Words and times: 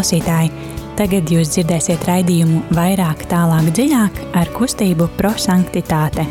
klausītāji! 0.00 0.48
Tagad 0.96 1.28
jūs 1.28 1.50
dzirdēsiet 1.52 2.06
raidījumu 2.08 2.62
vairāk, 2.72 3.26
tālāk, 3.28 3.66
dziļāk 3.76 4.20
ar 4.32 4.48
kustību 4.56 5.10
prosanktitāte. 5.18 6.24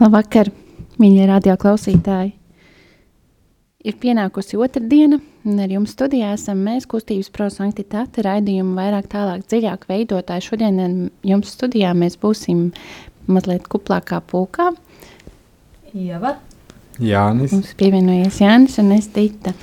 Labvakar, 0.00 0.48
mīļie 0.96 1.28
radio 1.28 1.60
klausītāji! 1.60 2.32
Ir 3.84 4.00
pienākusi 4.00 4.56
otrdiena, 4.56 5.18
un 5.44 5.58
ar 5.60 5.68
jums 5.68 5.92
studijā 5.92 6.30
esam 6.38 6.62
mēs, 6.64 6.88
kustības 6.88 7.28
prosanktitāte, 7.36 8.24
raidījumu 8.24 8.78
vairāk, 8.78 9.12
tālāk, 9.12 9.44
dziļāk 9.44 9.84
veidotāji. 9.90 10.46
Šodien 10.48 11.10
jums 11.20 11.52
studijā 11.52 11.92
mēs 11.92 12.16
būsim 12.16 12.70
mazliet 13.26 13.68
kuplākā 13.70 14.20
pulkā. 14.30 14.70
Ieva. 15.94 16.36
Jānis. 17.02 17.54
Mums 17.54 17.72
pievienojies 17.78 18.40
Jānis 18.42 18.78
un 18.82 18.92
es 18.96 19.08
Dita. 19.14 19.54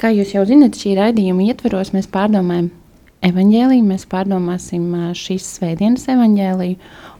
Kā 0.00 0.12
jūs 0.14 0.34
jau 0.34 0.46
zinat, 0.48 0.78
šī 0.80 0.94
raidījuma 0.96 1.44
ietveros 1.50 1.92
mēs 1.92 2.08
pārdomājam 2.12 2.70
evaņģēliju, 3.28 3.84
mēs 3.84 4.06
pārdomāsim 4.08 4.86
šīs 5.16 5.48
svētdienas 5.58 6.06
evaņģēliju, 6.14 6.78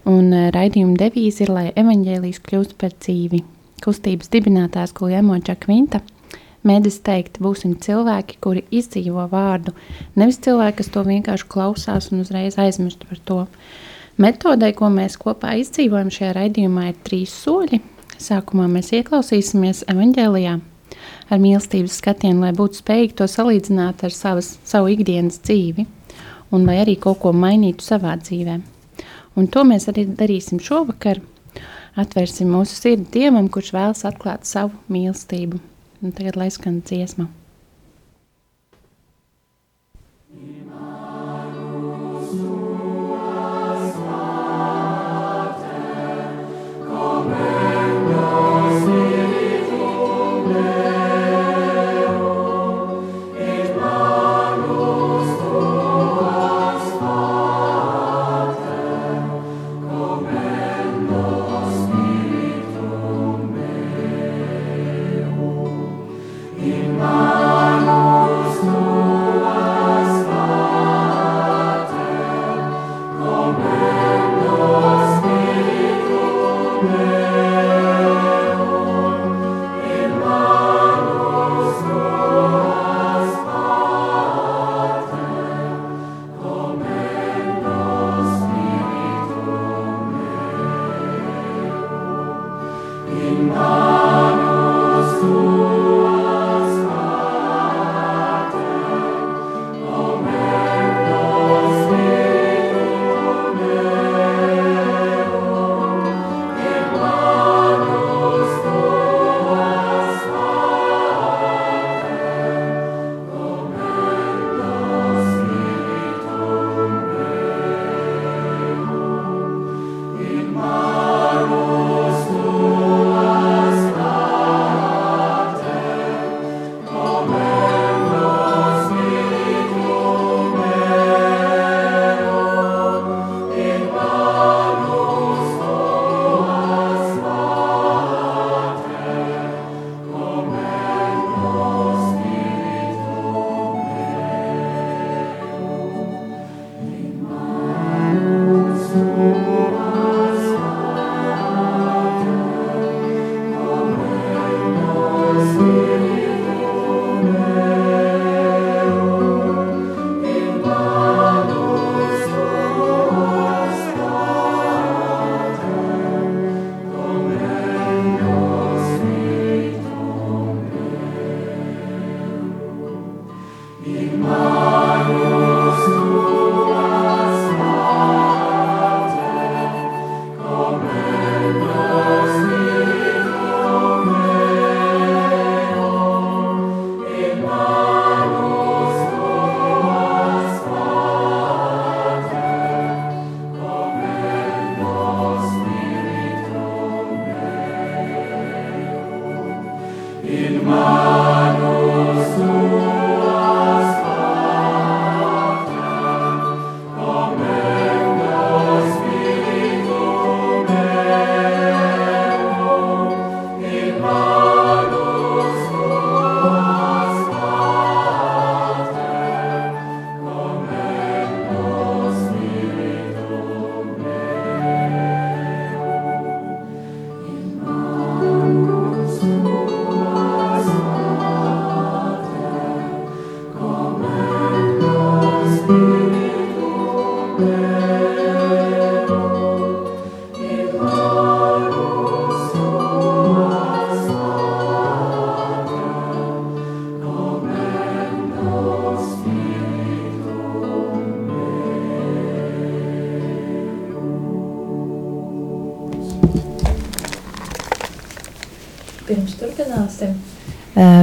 un 0.08 0.30
raidījuma 0.54 0.96
devīze 1.02 1.44
ir, 1.44 1.52
lai 1.52 1.66
evaņģēlijs 1.76 2.40
kļūst 2.46 2.78
par 2.80 2.96
dzīvi. 2.96 3.42
Kustības 3.84 4.32
dibinātājs 4.32 4.96
Guljemo 4.96 5.36
Čakvinta– 5.44 6.00
Mēdis 6.60 6.98
teikt, 7.00 7.38
būsim 7.40 7.78
cilvēki, 7.80 8.36
kuri 8.44 8.62
izdzīvo 8.76 9.24
vārdu, 9.32 9.72
nevis 10.20 10.36
cilvēki, 10.44 10.76
kas 10.82 10.90
to 10.92 11.04
vienkārši 11.06 11.46
klausās 11.48 12.10
un 12.12 12.20
uzreiz 12.20 12.58
aizmirst 12.60 13.06
par 13.08 13.22
to. 13.24 13.38
Metodē, 14.20 14.68
ko 14.76 14.90
mēs 14.92 15.14
kopā 15.16 15.54
izdzīvojam 15.62 16.10
šajā 16.12 16.34
raidījumā, 16.36 16.90
ir 16.90 16.98
trīs 17.06 17.32
soļi. 17.40 17.78
Sākumā 18.20 18.66
mēs 18.68 18.90
ieklausīsimies 18.98 19.86
evaņģēlijā 19.88 20.58
ar 21.32 21.40
mīlestības 21.40 21.96
skatienu, 22.02 22.42
lai 22.44 22.50
būtu 22.58 22.82
spējīgi 22.82 23.16
to 23.16 23.30
salīdzināt 23.30 24.04
ar 24.04 24.12
savas, 24.12 24.52
savu 24.68 24.92
ikdienas 24.92 25.40
dzīvi 25.40 25.86
un 26.52 26.68
lai 26.68 26.76
arī 26.82 26.98
kaut 27.00 27.22
ko 27.24 27.32
mainītu 27.32 27.86
savā 27.86 28.18
dzīvē. 28.20 28.60
Un 29.40 29.48
to 29.48 29.64
mēs 29.64 29.88
arī 29.88 30.04
darīsim 30.12 30.60
šovakar. 30.60 31.24
Atvērsim 31.96 32.52
mūsu 32.52 32.76
sirdi 32.76 33.08
Dievam, 33.16 33.48
kurš 33.48 33.72
vēlas 33.72 34.04
atklāt 34.04 34.44
savu 34.44 34.76
mīlestību. 34.92 35.64
Un 36.04 36.12
tagad 36.12 36.36
lai 36.36 36.52
skan 36.52 36.82
dziesma. 36.84 37.30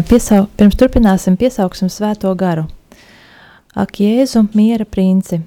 Piesau, 0.07 0.45
pirms 0.55 0.77
turpināsim, 0.79 1.35
piesauksim 1.35 1.89
svēto 1.91 2.29
garu. 2.39 2.61
Ak, 3.75 3.97
Jēzu, 3.99 4.45
miera 4.55 4.85
princi! 4.87 5.41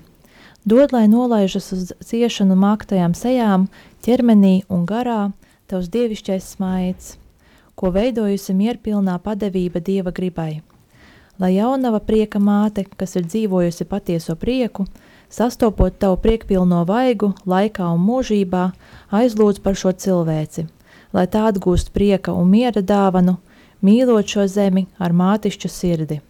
Dod, 0.68 0.92
lai 0.92 1.06
nolaižas 1.08 1.70
uz 1.72 1.94
ciešanu 2.04 2.58
māktajām 2.60 3.14
sejām, 3.16 3.64
ķermenī 4.04 4.66
un 4.68 4.84
garā, 4.84 5.30
tavs 5.64 5.88
dievišķais 5.88 6.50
smaids, 6.58 7.14
ko 7.72 7.88
veidojusi 7.96 8.52
mierpilnā 8.60 9.16
padevība 9.24 9.80
dieva 9.80 10.12
gribai. 10.12 10.60
Lai 11.40 11.54
jaunava 11.56 12.04
prieka 12.04 12.36
māte, 12.36 12.84
kas 13.00 13.16
ir 13.16 13.24
dzīvojusi 13.32 13.88
patieso 13.88 14.36
prieku, 14.36 14.84
sastopot 15.32 15.96
tavu 15.96 16.20
priekpilno 16.20 16.84
vaigu 16.84 17.32
laikā 17.48 17.88
un 17.96 18.04
mūžībā, 18.04 18.66
aizlūdz 19.08 19.64
par 19.64 19.80
šo 19.80 19.96
cilvēci, 19.96 20.68
lai 21.16 21.30
tā 21.32 21.48
atgūst 21.48 21.96
prieka 21.96 22.36
un 22.36 22.52
miera 22.52 22.84
dāvanu, 22.84 23.40
mīlot 23.86 24.32
šo 24.34 24.46
zemi 24.50 24.86
ar 24.98 25.14
mātišķu 25.16 25.70
sirdi, 25.70 26.20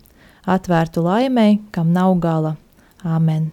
atvērtu 0.47 1.05
laimei, 1.05 1.61
kam 1.75 1.95
nav 1.95 2.19
gala. 2.23 2.57
Āmen! 3.01 3.51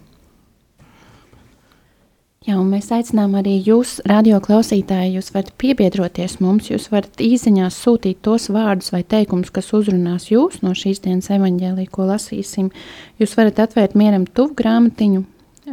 Jā, 2.48 2.56
un 2.56 2.70
mēs 2.72 2.86
aicinām 2.96 3.34
arī 3.36 3.58
jūs, 3.60 3.98
radio 4.08 4.38
klausītāji, 4.40 5.18
jūs 5.18 5.34
varat 5.36 5.50
piebiedroties 5.60 6.38
mums, 6.40 6.70
jūs 6.72 6.86
varat 6.94 7.20
īsiņās 7.20 7.76
sūtīt 7.84 8.22
tos 8.24 8.46
vārdus 8.56 8.94
vai 8.94 9.02
teikumus, 9.04 9.52
kas 9.52 9.74
uzrunās 9.76 10.30
jūs 10.32 10.62
no 10.64 10.72
šīs 10.72 11.04
dienas 11.04 11.28
evaņģēlī, 11.36 11.90
ko 11.92 12.08
lasīsim. 12.08 12.70
Jūs 13.20 13.36
varat 13.36 13.60
atvērt 13.66 14.00
mieram 14.00 14.24
tuvu 14.32 14.56
grāmatiņu 14.62 15.26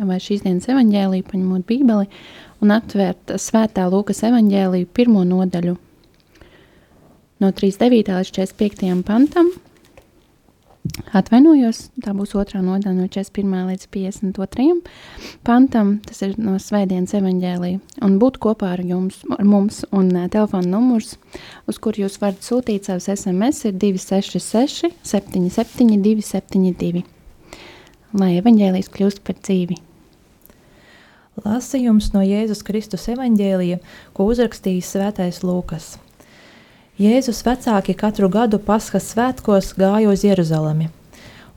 vai 0.02 0.18
šīs 0.18 0.42
dienas 0.42 0.66
evaņģēlī, 0.74 1.22
paņemot 1.30 1.68
bībeli 1.70 2.10
un 2.58 2.74
atvērt 2.74 3.36
svētā 3.38 3.86
Lūkas 3.94 4.24
evaņģēlī 4.26 4.82
pirmo 4.98 5.22
nodaļu 5.30 5.76
no 7.42 7.52
39. 7.52 8.12
līdz 8.18 8.34
45. 8.36 9.02
pantam. 9.06 9.50
Atvainojos, 11.16 11.86
tā 12.04 12.12
būs 12.12 12.34
otrā 12.36 12.60
nodaļa 12.60 12.92
no 12.98 13.06
41. 13.08 13.70
līdz 13.70 13.86
52. 13.94 14.74
pantam. 15.46 15.94
Tas 16.04 16.20
ir 16.26 16.34
no 16.36 16.58
Svētdienas 16.60 17.14
evaņģēlīja. 17.16 17.80
Un 18.04 18.18
būt 18.20 18.36
kopā 18.44 18.74
ar 18.74 18.82
jums, 18.84 19.22
ar 19.32 19.48
mums, 19.48 19.80
un 19.96 20.12
uh, 20.12 20.28
telefona 20.28 20.68
numurs, 20.76 21.14
uz 21.70 21.80
kur 21.80 21.96
jūs 21.96 22.20
varat 22.20 22.44
sūtīt 22.44 22.90
savus 22.90 23.08
SMS, 23.16 23.64
ir 23.70 23.80
266, 23.80 24.92
77, 25.08 25.96
272. 26.04 27.04
Lai 28.20 28.34
evaņģēlījis 28.42 28.92
kļūst 28.92 29.24
par 29.24 29.40
dzīvi. 29.40 29.80
Lasījums 31.42 32.12
no 32.14 32.20
Jēzus 32.22 32.62
Kristus 32.62 33.08
evaņģēlija, 33.10 33.80
ko 34.14 34.28
uzrakstījis 34.30 34.92
Svētais 34.94 35.40
Lūkas. 35.42 35.94
Jēzus 36.94 37.40
vecāki 37.42 37.90
katru 37.98 38.28
gadu 38.30 38.60
Paskas 38.62 39.08
svētkos 39.10 39.72
gāja 39.74 40.12
uz 40.12 40.20
Jeruzalemi, 40.22 40.92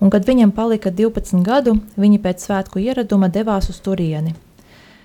un, 0.02 0.10
kad 0.10 0.26
viņam 0.26 0.50
palika 0.50 0.90
12 0.90 1.44
gadu, 1.46 1.76
viņi 1.94 2.18
pēc 2.24 2.42
svētku 2.48 2.82
ieraduma 2.82 3.30
devās 3.30 3.68
uz 3.70 3.78
turieni. 3.86 4.34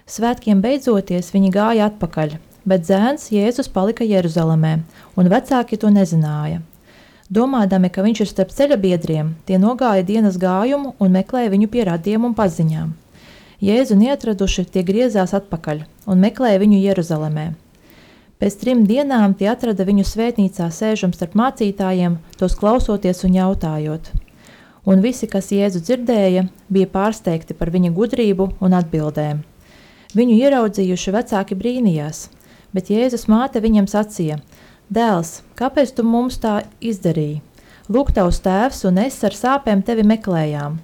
Svētkiem 0.08 0.62
beidzoties, 0.64 1.28
viņi 1.34 1.50
gāja 1.52 1.90
atpakaļ, 1.90 2.38
bet 2.64 2.88
zēns 2.88 3.28
Jēzus 3.28 3.68
palika 3.68 4.08
Jeruzalemē, 4.08 4.78
un 5.20 5.28
vecāki 5.28 5.76
to 5.76 5.92
nezināja. 5.92 6.62
Domādami, 7.28 7.92
ka 7.92 8.00
viņš 8.00 8.22
ir 8.24 8.30
starp 8.32 8.56
ceļa 8.56 8.78
biedriem, 8.80 9.34
tie 9.44 9.60
nogāja 9.60 10.00
dienas 10.00 10.40
gājumu 10.40 10.94
un 10.96 11.12
meklēja 11.12 11.52
viņu 11.52 11.68
pie 11.68 11.84
radiem 11.90 12.24
un 12.24 12.32
paziņām. 12.32 12.94
Jēzu 13.60 14.00
neatraduši, 14.00 14.64
tie 14.64 14.80
griezās 14.80 15.36
atpakaļ 15.36 15.84
un 16.08 16.24
meklēja 16.24 16.64
viņu 16.64 16.80
Jeruzalemē. 16.86 17.52
Pēc 18.42 18.56
trim 18.58 18.80
dienām 18.90 19.36
tie 19.38 19.46
atrada 19.52 19.84
viņu 19.86 20.02
svētnīcā 20.02 20.66
sēžam 20.74 21.12
starp 21.14 21.36
mācītājiem, 21.38 22.16
tos 22.40 22.56
klausoties 22.58 23.22
un 23.28 23.36
jautājot. 23.36 24.08
Un 24.82 24.98
visi, 25.04 25.28
kas 25.30 25.52
Jēzu 25.54 25.78
dzirdēja, 25.78 26.48
bija 26.66 26.88
pārsteigti 26.90 27.54
par 27.54 27.70
viņa 27.70 27.92
gudrību 27.94 28.48
un 28.58 28.74
atbildēm. 28.74 29.44
Viņu 30.18 30.40
ieraudzījuši 30.40 31.14
vecāki 31.14 31.60
brīnījās, 31.60 32.24
bet 32.74 32.90
Jēzus 32.90 33.28
māte 33.30 33.62
viņam 33.62 33.86
sacīja: 33.86 34.40
Dēls, 34.90 35.44
kāpēc 35.54 35.94
tu 35.94 36.02
mums 36.02 36.42
tā 36.42 36.64
izdarīji? 36.82 37.44
Lūk, 37.94 38.10
tavs 38.10 38.42
tēvs 38.42 38.82
un 38.90 38.98
es 39.06 39.22
ar 39.22 39.38
sāpēm 39.38 39.86
tevi 39.86 40.02
meklējām. 40.02 40.80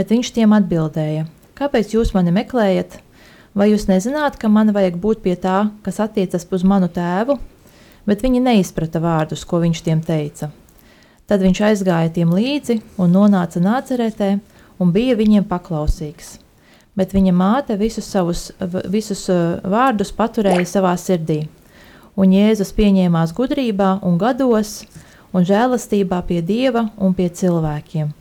Bet 0.00 0.16
viņš 0.16 0.32
tiem 0.32 0.56
atbildēja: 0.56 1.28
Kāpēc 1.60 1.92
jūs 1.92 2.16
mani 2.16 2.32
meklējat? 2.40 3.02
Vai 3.56 3.70
jūs 3.70 3.86
nezināt, 3.88 4.34
ka 4.36 4.50
man 4.52 4.68
vajag 4.76 4.98
būt 5.00 5.22
pie 5.24 5.32
tā, 5.40 5.70
kas 5.80 5.96
attiecas 6.04 6.44
uz 6.52 6.64
manu 6.64 6.90
tēvu? 6.92 7.38
Bet 8.06 8.20
viņi 8.20 8.42
neizprata 8.44 9.00
vārdus, 9.00 9.46
ko 9.48 9.62
viņš 9.62 9.80
tiem 9.86 10.02
teica. 10.04 10.50
Tad 11.26 11.40
viņš 11.40 11.62
aizgāja 11.70 12.12
tiem 12.12 12.34
līdzi 12.36 12.82
un 13.00 13.16
nonāca 13.16 13.62
nācerētē 13.64 14.28
un 14.78 14.92
bija 14.92 15.16
viņiem 15.16 15.48
paklausīgs. 15.48 16.36
Bet 16.96 17.16
viņa 17.16 17.32
māte 17.32 17.80
visus 17.80 18.06
savus 18.12 18.50
visus 18.92 19.24
vārdus 19.64 20.12
paturēja 20.12 20.68
savā 20.68 20.92
sirdī. 21.00 21.46
Un 22.16 22.36
Jēzus 22.36 22.76
pieņēmās 22.76 23.32
gudrībā 23.36 23.98
un 24.04 24.20
gados 24.20 24.82
un 25.32 25.48
žēlastībā 25.48 26.22
pie 26.28 26.44
Dieva 26.44 26.90
un 26.96 27.16
pie 27.16 27.32
cilvēkiem. 27.32 28.12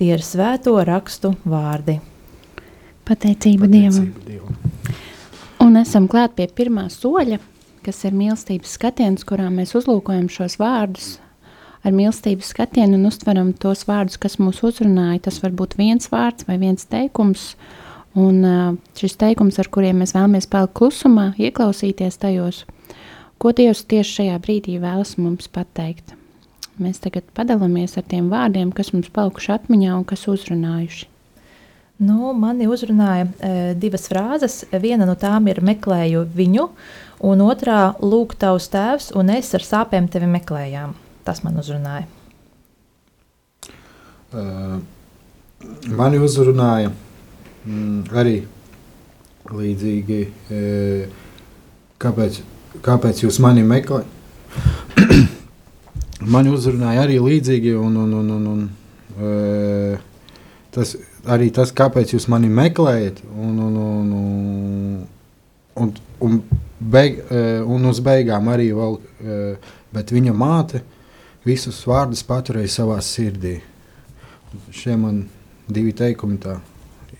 Tie 0.00 0.14
ir 0.16 0.24
svēto 0.24 0.80
rakstu 0.80 1.36
vārdi. 1.44 2.00
Pateicība, 3.08 3.64
Pateicība 3.64 3.70
Dievam. 3.72 4.10
Dievam. 4.26 4.58
Un 5.64 5.80
esam 5.80 6.04
klāt 6.12 6.36
pie 6.36 6.44
pirmā 6.52 6.84
soļa, 6.92 7.38
kas 7.86 8.04
ir 8.04 8.12
mīlestības 8.16 8.76
skatiens, 8.76 9.24
kurā 9.24 9.48
mēs 9.52 9.72
uzlūkojam 9.78 10.28
šos 10.32 10.58
vārdus 10.60 11.16
ar 11.86 11.94
mīlestības 11.94 12.52
skatienu 12.52 12.98
un 12.98 13.08
uztveram 13.08 13.54
tos 13.56 13.86
vārdus, 13.88 14.18
kas 14.20 14.38
mūs 14.42 14.60
uzrunāja. 14.66 15.22
Tas 15.28 15.40
var 15.42 15.56
būt 15.56 15.78
viens 15.78 16.10
vārds 16.12 16.44
vai 16.48 16.58
viens 16.60 16.84
teikums, 16.90 17.54
un 18.18 18.42
šis 18.98 19.18
teikums, 19.20 19.58
ar 19.62 19.72
kuriem 19.72 20.02
mēs 20.02 20.14
vēlamies 20.16 20.50
palikt 20.52 20.76
klusumā, 20.78 21.30
ieklausīties 21.40 22.20
tajos, 22.20 22.64
ko 23.40 23.54
Dievs 23.56 23.84
tieši 23.88 24.18
šajā 24.20 24.40
brīdī 24.44 24.78
vēlas 24.82 25.16
mums 25.16 25.48
pateikt. 25.48 26.16
Mēs 26.78 27.00
tagad 27.02 27.26
padalāmies 27.34 27.96
ar 27.98 28.04
tiem 28.06 28.28
vārdiem, 28.30 28.70
kas 28.74 28.92
mums 28.94 29.10
palikuši 29.10 29.54
atmiņā 29.56 29.94
un 29.96 30.04
kas 30.06 30.28
uzrunājuši. 30.30 31.08
Nu, 31.98 32.30
mani 32.30 32.68
uzrunāja 32.70 33.24
e, 33.26 33.48
divas 33.74 34.04
frāzes. 34.06 34.60
Viena 34.70 35.06
no 35.08 35.16
tām 35.18 35.48
ir 35.50 35.58
meklēju 35.66 36.28
viņu, 36.30 36.68
un 37.26 37.42
otrā- 37.42 37.80
lūk, 38.10 38.36
tavs 38.38 38.68
tēvs, 38.70 39.10
un 39.18 39.32
es 39.34 39.50
ar 39.58 39.66
sāpēm 39.66 40.06
tevi 40.06 40.28
meklējām. 40.30 40.94
Tas 41.26 41.42
man 41.42 41.58
uzrunāja. 41.58 42.06
Uh, 44.28 44.78
mani 45.98 46.20
uzrunāja 46.22 46.92
mm, 47.66 48.14
arī 48.14 48.36
līdzīgi, 49.48 50.20
e, 50.52 50.62
kāpēc, 51.98 52.40
kāpēc 52.84 53.24
jūs 53.24 53.40
mani 53.42 53.66
meklējat. 53.66 54.06
mani 56.36 56.54
uzrunāja 56.54 57.08
arī 57.08 57.18
līdzīgi, 57.18 57.74
un, 57.74 57.96
un, 58.04 58.16
un, 58.20 58.30
un, 58.36 58.48
un 58.54 58.66
e, 59.18 59.98
tas 60.70 60.94
arī 61.26 61.50
tas, 61.54 61.72
kāpēc 61.74 62.14
jūs 62.14 62.28
mani 62.30 62.50
meklējat, 62.52 63.22
un, 63.34 63.58
un, 63.64 63.76
un, 63.82 65.02
un, 65.82 65.92
un, 66.20 66.38
beig, 66.78 67.22
eh, 67.30 67.58
un 67.64 67.90
uz 67.90 68.00
beigām 68.04 68.50
arī 68.52 68.70
vēl, 68.76 68.98
eh, 69.22 69.70
bet 69.94 70.12
viņa 70.14 70.34
māte 70.36 70.82
visus 71.46 71.80
vārdus 71.88 72.22
paturēja 72.26 72.80
savā 72.80 72.98
sirdī. 73.02 73.58
Šie 74.72 74.96
man 74.96 75.24
divi 75.68 75.92
teikumi 75.92 76.38
tā 76.40 76.58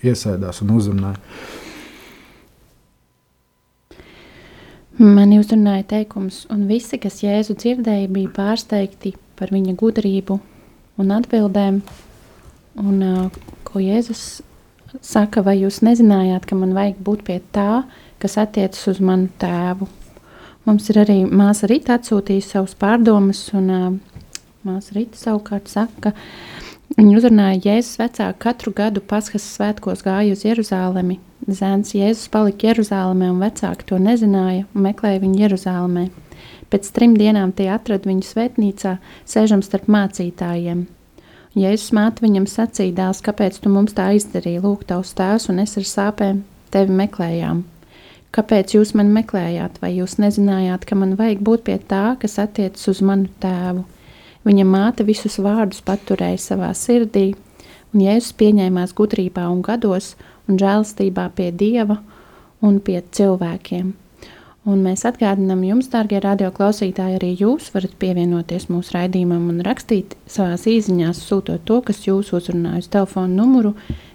iesēdās 0.03 0.63
un 0.63 0.75
uzrunāja. 0.77 1.19
Mani 4.99 5.37
uzrunāja 5.39 5.85
teikums, 5.87 6.41
un 6.51 6.65
visi, 6.67 6.97
kas 6.99 7.21
Jēzu 7.23 7.55
dzirdēja, 7.55 8.09
bija 8.11 8.31
pārsteigti 8.35 9.13
par 9.39 9.53
viņa 9.55 9.77
gudrību 9.79 10.35
un 10.99 11.13
atbildēm. 11.15 11.77
Un, 12.79 12.97
uh, 13.03 13.45
ko 13.69 13.81
Jēzus 13.83 14.41
saka, 15.05 15.43
vai 15.45 15.59
jūs 15.61 15.81
nezinājāt, 15.85 16.47
ka 16.49 16.57
man 16.57 16.75
vajag 16.77 16.99
būt 17.05 17.23
pie 17.27 17.39
tā, 17.55 17.83
kas 18.21 18.37
attiecas 18.41 18.87
uz 18.91 19.01
manu 19.03 19.29
tēvu. 19.41 19.87
Mums 20.67 20.89
ir 20.91 20.99
arī 21.01 21.21
māsa 21.25 21.69
Rīta 21.69 21.95
atsūtījusi 21.97 22.53
savus 22.53 22.75
pārdomas, 22.79 23.45
un 23.57 23.69
uh, 23.73 23.87
māsa 24.67 24.97
Rīta 24.97 25.17
savukārt 25.17 25.71
saka, 25.71 26.11
ka 26.11 26.97
viņa 26.97 27.15
uzrunāja 27.17 27.63
Jēzus 27.69 28.01
vecāku 28.01 28.41
katru 28.43 28.75
gadu 28.75 29.03
Paskas 29.05 29.45
svētkos 29.55 30.03
gāja 30.05 30.35
uz 30.35 30.45
Jeruzālemi. 30.45 31.19
Zēns 31.49 31.95
Jēzus 31.95 32.29
palika 32.33 32.69
Jeruzālēmē, 32.69 33.31
un 33.31 33.41
vecāki 33.41 33.87
to 33.89 33.97
nezināja 34.01 34.67
un 34.67 34.85
meklēja 34.85 35.23
viņu 35.23 35.43
Jeruzālēmē. 35.45 36.09
Pēc 36.69 36.91
trim 36.93 37.15
dienām 37.17 37.55
tie 37.57 37.71
atrada 37.73 38.09
viņu 38.09 38.27
svētnīcā, 38.27 38.97
sēžam 39.25 39.63
starp 39.65 39.89
mācītājiem. 39.89 40.85
Jēzus 41.57 41.89
māte 41.97 42.21
viņam 42.21 42.45
sacīja, 42.45 42.93
dēls, 42.99 43.23
kāpēc 43.25 43.55
tu 43.63 43.71
mums 43.73 43.95
tā 43.97 44.11
izdarīji? 44.13 44.61
Lūk, 44.61 44.83
tavs 44.85 45.15
tēvs 45.17 45.49
un 45.49 45.63
es 45.63 45.73
ar 45.81 45.85
sāpēm 45.89 46.43
tevi 46.69 46.93
meklējām. 46.93 47.63
Kāpēc 48.29 48.75
jūs 48.75 48.91
mani 48.93 49.09
meklējāt, 49.15 49.79
vai 49.81 49.95
jūs 49.95 50.19
nezinājāt, 50.21 50.85
ka 50.85 50.97
man 50.99 51.15
vajag 51.17 51.41
būt 51.41 51.63
pie 51.65 51.79
tā, 51.81 52.13
kas 52.21 52.37
attiecas 52.37 52.85
uz 52.91 53.01
manu 53.01 53.31
tēvu? 53.41 53.81
Viņa 54.45 54.65
māte 54.69 55.05
visus 55.07 55.39
vārdus 55.41 55.81
paturēja 55.87 56.37
savā 56.43 56.69
sirdī, 56.77 57.31
un 57.95 58.03
Jēzus 58.05 58.35
pieņēmās 58.37 58.93
gudrībā 58.93 59.47
un 59.49 59.63
gados 59.65 60.13
un 60.45 60.61
žēlstībā 60.61 61.31
pie 61.33 61.49
Dieva 61.49 61.97
un 62.61 62.77
pie 62.77 63.01
cilvēkiem. 63.01 63.89
Un 64.69 64.83
mēs 64.85 65.01
atgādinām 65.07 65.63
jums, 65.65 65.87
darbie 65.89 66.19
radioklausītāji, 66.21 67.15
arī 67.17 67.29
jūs 67.39 67.71
varat 67.73 67.95
pievienoties 68.01 68.67
mūsu 68.69 68.93
raidījumam 68.93 69.47
un 69.49 69.63
rakstīt 69.65 70.13
savā 70.29 70.59
īsiņās, 70.59 71.21
sūtot 71.25 71.63
to, 71.65 71.79
kas 71.87 72.03
jūs 72.05 72.29
uzrunāja 72.37 72.83
uz 72.83 72.89
telefona 72.93 73.31
numuru 73.39 73.71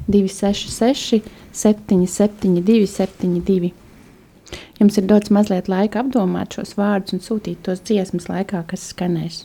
266, 0.07 1.25
772, 1.65 2.87
72. 2.93 3.73
Jums 4.79 5.01
ir 5.01 5.09
dots 5.11 5.33
mazliet 5.35 5.71
laika 5.73 6.05
apdomāt 6.05 6.55
šos 6.55 6.77
vārdus 6.79 7.17
un 7.17 7.25
sūtīt 7.25 7.65
tos 7.67 7.83
dziesmas 7.83 8.31
laikā, 8.31 8.63
kas 8.71 8.87
skanēs. 8.93 9.43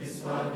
Vispār 0.00 0.50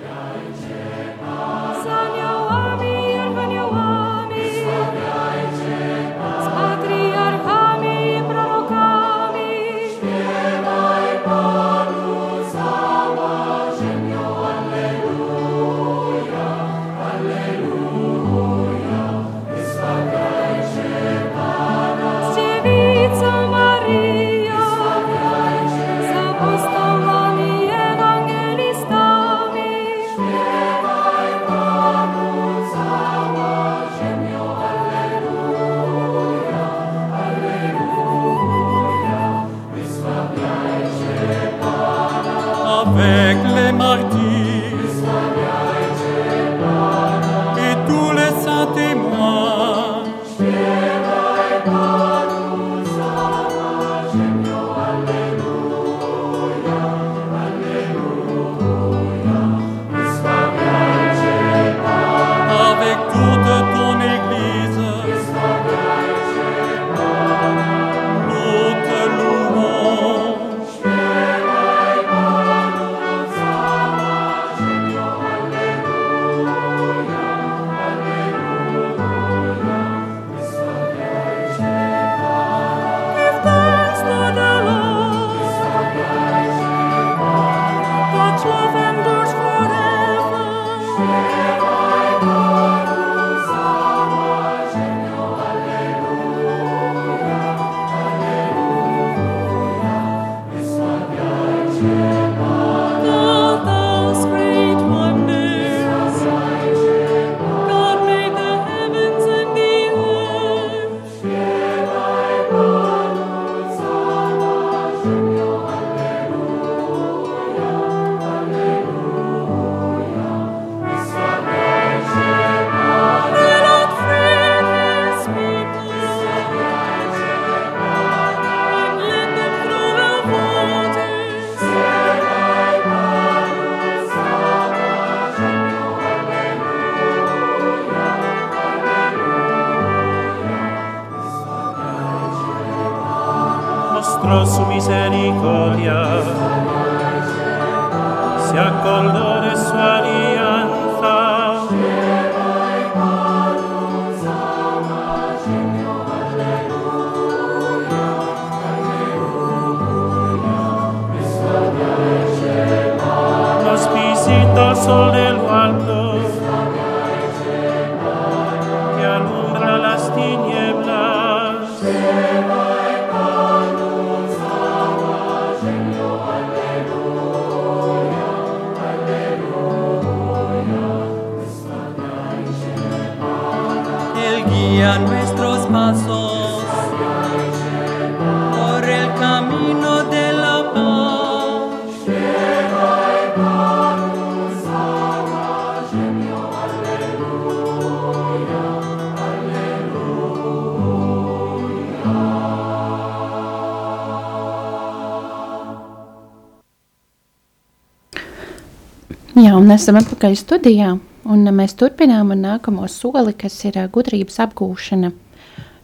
esam 209.75 209.97
atpakaļ 209.99 210.35
studijā. 210.39 210.95
Un 211.25 211.49
mēs 211.57 211.73
turpinām 211.81 212.31
ar 212.35 212.39
nākamo 212.39 212.87
soli, 212.91 213.33
kas 213.39 213.57
ir 213.67 213.79
gudrības 213.93 214.37
apgūšana. 214.45 215.11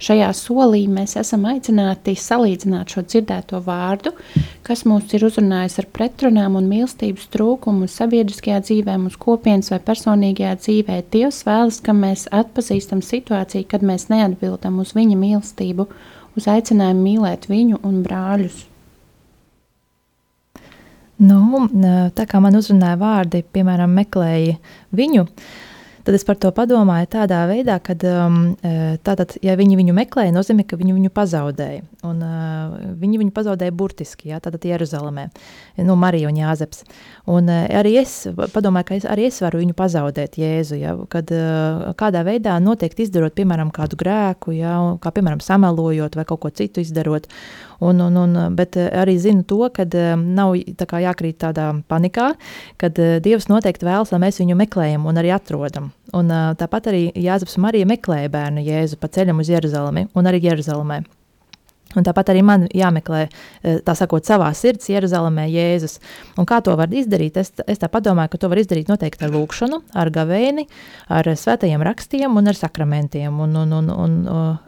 Šajā 0.00 0.28
solī 0.37 0.87
mēs 0.88 1.16
esam 1.20 1.42
aicināti 1.50 2.14
salīdzināt 2.16 2.94
šo 2.94 3.02
dzirdēto 3.04 3.59
vārdu, 3.66 4.14
kas 4.64 4.87
mūs 4.88 5.12
ir 5.16 5.26
uzrunājis 5.28 5.76
ar 5.82 5.88
pretrunām 5.97 6.56
un 6.61 6.70
mīlestības 6.70 7.28
trūkumu 7.35 7.88
sabiedriskajā 7.90 8.62
dzīvē, 8.64 8.97
mūsu 9.02 9.20
kopienas 9.20 9.68
vai 9.75 9.80
personīgajā 9.90 10.54
dzīvē. 10.62 11.02
Dievs 11.12 11.42
vēlas, 11.49 11.82
ka 11.85 11.97
mēs 11.97 12.28
atpazīstam 12.32 13.04
situāciju, 13.04 13.68
kad 13.68 13.85
mēs 13.85 14.09
neatbildam 14.12 14.80
uz 14.80 14.94
viņa 14.97 15.20
mīlestību, 15.20 15.88
uz 16.40 16.49
aicinājumu 16.49 17.06
mīlēt 17.11 17.50
viņu 17.52 17.82
un 17.85 18.00
brāļus. 18.06 18.70
Nu, 21.21 21.67
tā 22.17 22.25
kā 22.29 22.41
man 22.41 22.57
uzrunāja 22.57 22.97
vārdi, 23.00 23.43
piemēram, 23.53 23.93
meklēja 23.93 24.55
viņu, 24.97 25.27
tad 26.07 26.17
es 26.17 26.25
par 26.25 26.39
to 26.41 26.49
padomāju 26.57 27.11
tādā 27.12 27.43
veidā, 27.50 27.77
ka 27.85 27.93
um, 28.09 28.39
tātad, 29.05 29.35
ja 29.45 29.53
viņi 29.61 29.77
viņu 29.83 29.97
meklēja, 29.99 30.33
nozīmē, 30.33 30.65
ka 30.65 30.79
viņi 30.81 30.97
viņu 30.97 31.12
pazaudēja. 31.12 31.85
Un, 32.09 32.25
uh, 32.25 32.73
viņi 33.03 33.21
viņu 33.21 33.35
pazaudēja 33.37 33.77
burtiski, 33.77 34.31
jā, 34.33 34.41
tātad 34.41 34.65
Jeruzalemē, 34.65 35.27
nu, 35.85 35.97
Marija 36.00 36.33
un 36.33 36.41
Jāzeps. 36.41 36.87
Un 37.29 37.53
uh, 37.53 37.69
arī 37.83 37.99
es 38.00 38.23
padomāju, 38.57 38.89
ka 38.89 39.00
es, 39.03 39.05
arī 39.05 39.29
es 39.29 39.45
varu 39.45 39.61
viņu 39.61 39.77
pazaudēt, 39.77 40.41
Jēzu, 40.41 40.81
ja, 40.81 40.97
kad 41.12 41.29
kādā 42.00 42.25
veidā 42.25 42.57
noteikti 42.65 43.05
izdarot, 43.05 43.37
piemēram, 43.37 43.75
kādu 43.77 44.00
grēku, 44.00 44.57
ja, 44.57 44.79
kā 45.05 45.12
piemēram 45.12 45.45
samelojot 45.45 46.17
vai 46.17 46.25
kaut 46.33 46.47
ko 46.47 46.55
citu 46.62 46.81
izdarot. 46.81 47.29
Un, 47.81 48.01
un, 48.01 48.17
un, 48.17 48.37
bet 48.57 48.77
eh, 48.77 48.91
arī 49.01 49.17
zinu 49.21 49.45
to, 49.49 49.63
ka 49.73 49.87
eh, 49.97 50.13
nav 50.17 50.53
tā 50.77 51.01
jākrīt 51.01 51.39
tādā 51.41 51.71
panikā, 51.89 52.35
kad 52.81 52.99
eh, 53.01 53.17
Dievs 53.25 53.49
noteikti 53.49 53.89
vēlas, 53.89 54.13
lai 54.13 54.21
mēs 54.27 54.41
viņu 54.43 54.59
meklējam 54.61 55.07
un 55.09 55.21
arī 55.21 55.33
atrodam. 55.33 55.89
Un, 56.17 56.29
tāpat 56.61 56.91
arī 56.91 57.03
un 57.15 57.57
Marija 57.63 57.89
meklēja 57.89 58.33
bērnu 58.35 58.67
Jēzu 58.67 58.99
pa 59.01 59.09
ceļam 59.09 59.41
uz 59.41 59.49
Jeruzalemi 59.53 60.09
un 60.13 60.29
arī 60.29 60.43
Jeruzalemē. 60.49 61.01
Un 61.99 62.06
tāpat 62.06 62.28
arī 62.30 62.42
man 62.47 62.68
jāmeklē, 62.70 63.25
eh, 63.64 63.78
tā 63.82 63.97
sakot, 63.99 64.23
savā 64.23 64.52
sirds, 64.54 64.87
Jeruzalemē, 64.87 65.49
Jēzus. 65.50 65.99
Un 66.38 66.47
kā 66.47 66.61
to 66.62 66.76
var 66.78 66.87
izdarīt? 66.87 67.37
Es, 67.37 67.50
es 67.66 67.80
tā 67.82 67.88
domāju, 67.90 68.30
ka 68.30 68.38
to 68.38 68.49
var 68.49 68.61
izdarīt 68.62 68.87
noteikti 68.87 69.26
ar 69.26 69.32
lūkšanu, 69.35 69.80
ar 69.99 70.11
gavēni, 70.14 70.68
ar 71.09 71.25
svētajiem 71.25 71.82
rakstiem 71.82 72.37
un 72.37 72.47
ar 72.47 72.54
sakramentiem. 72.54 73.40
Un, 73.42 73.56
un, 73.56 73.73
un, 73.73 73.90
un, 73.90 74.14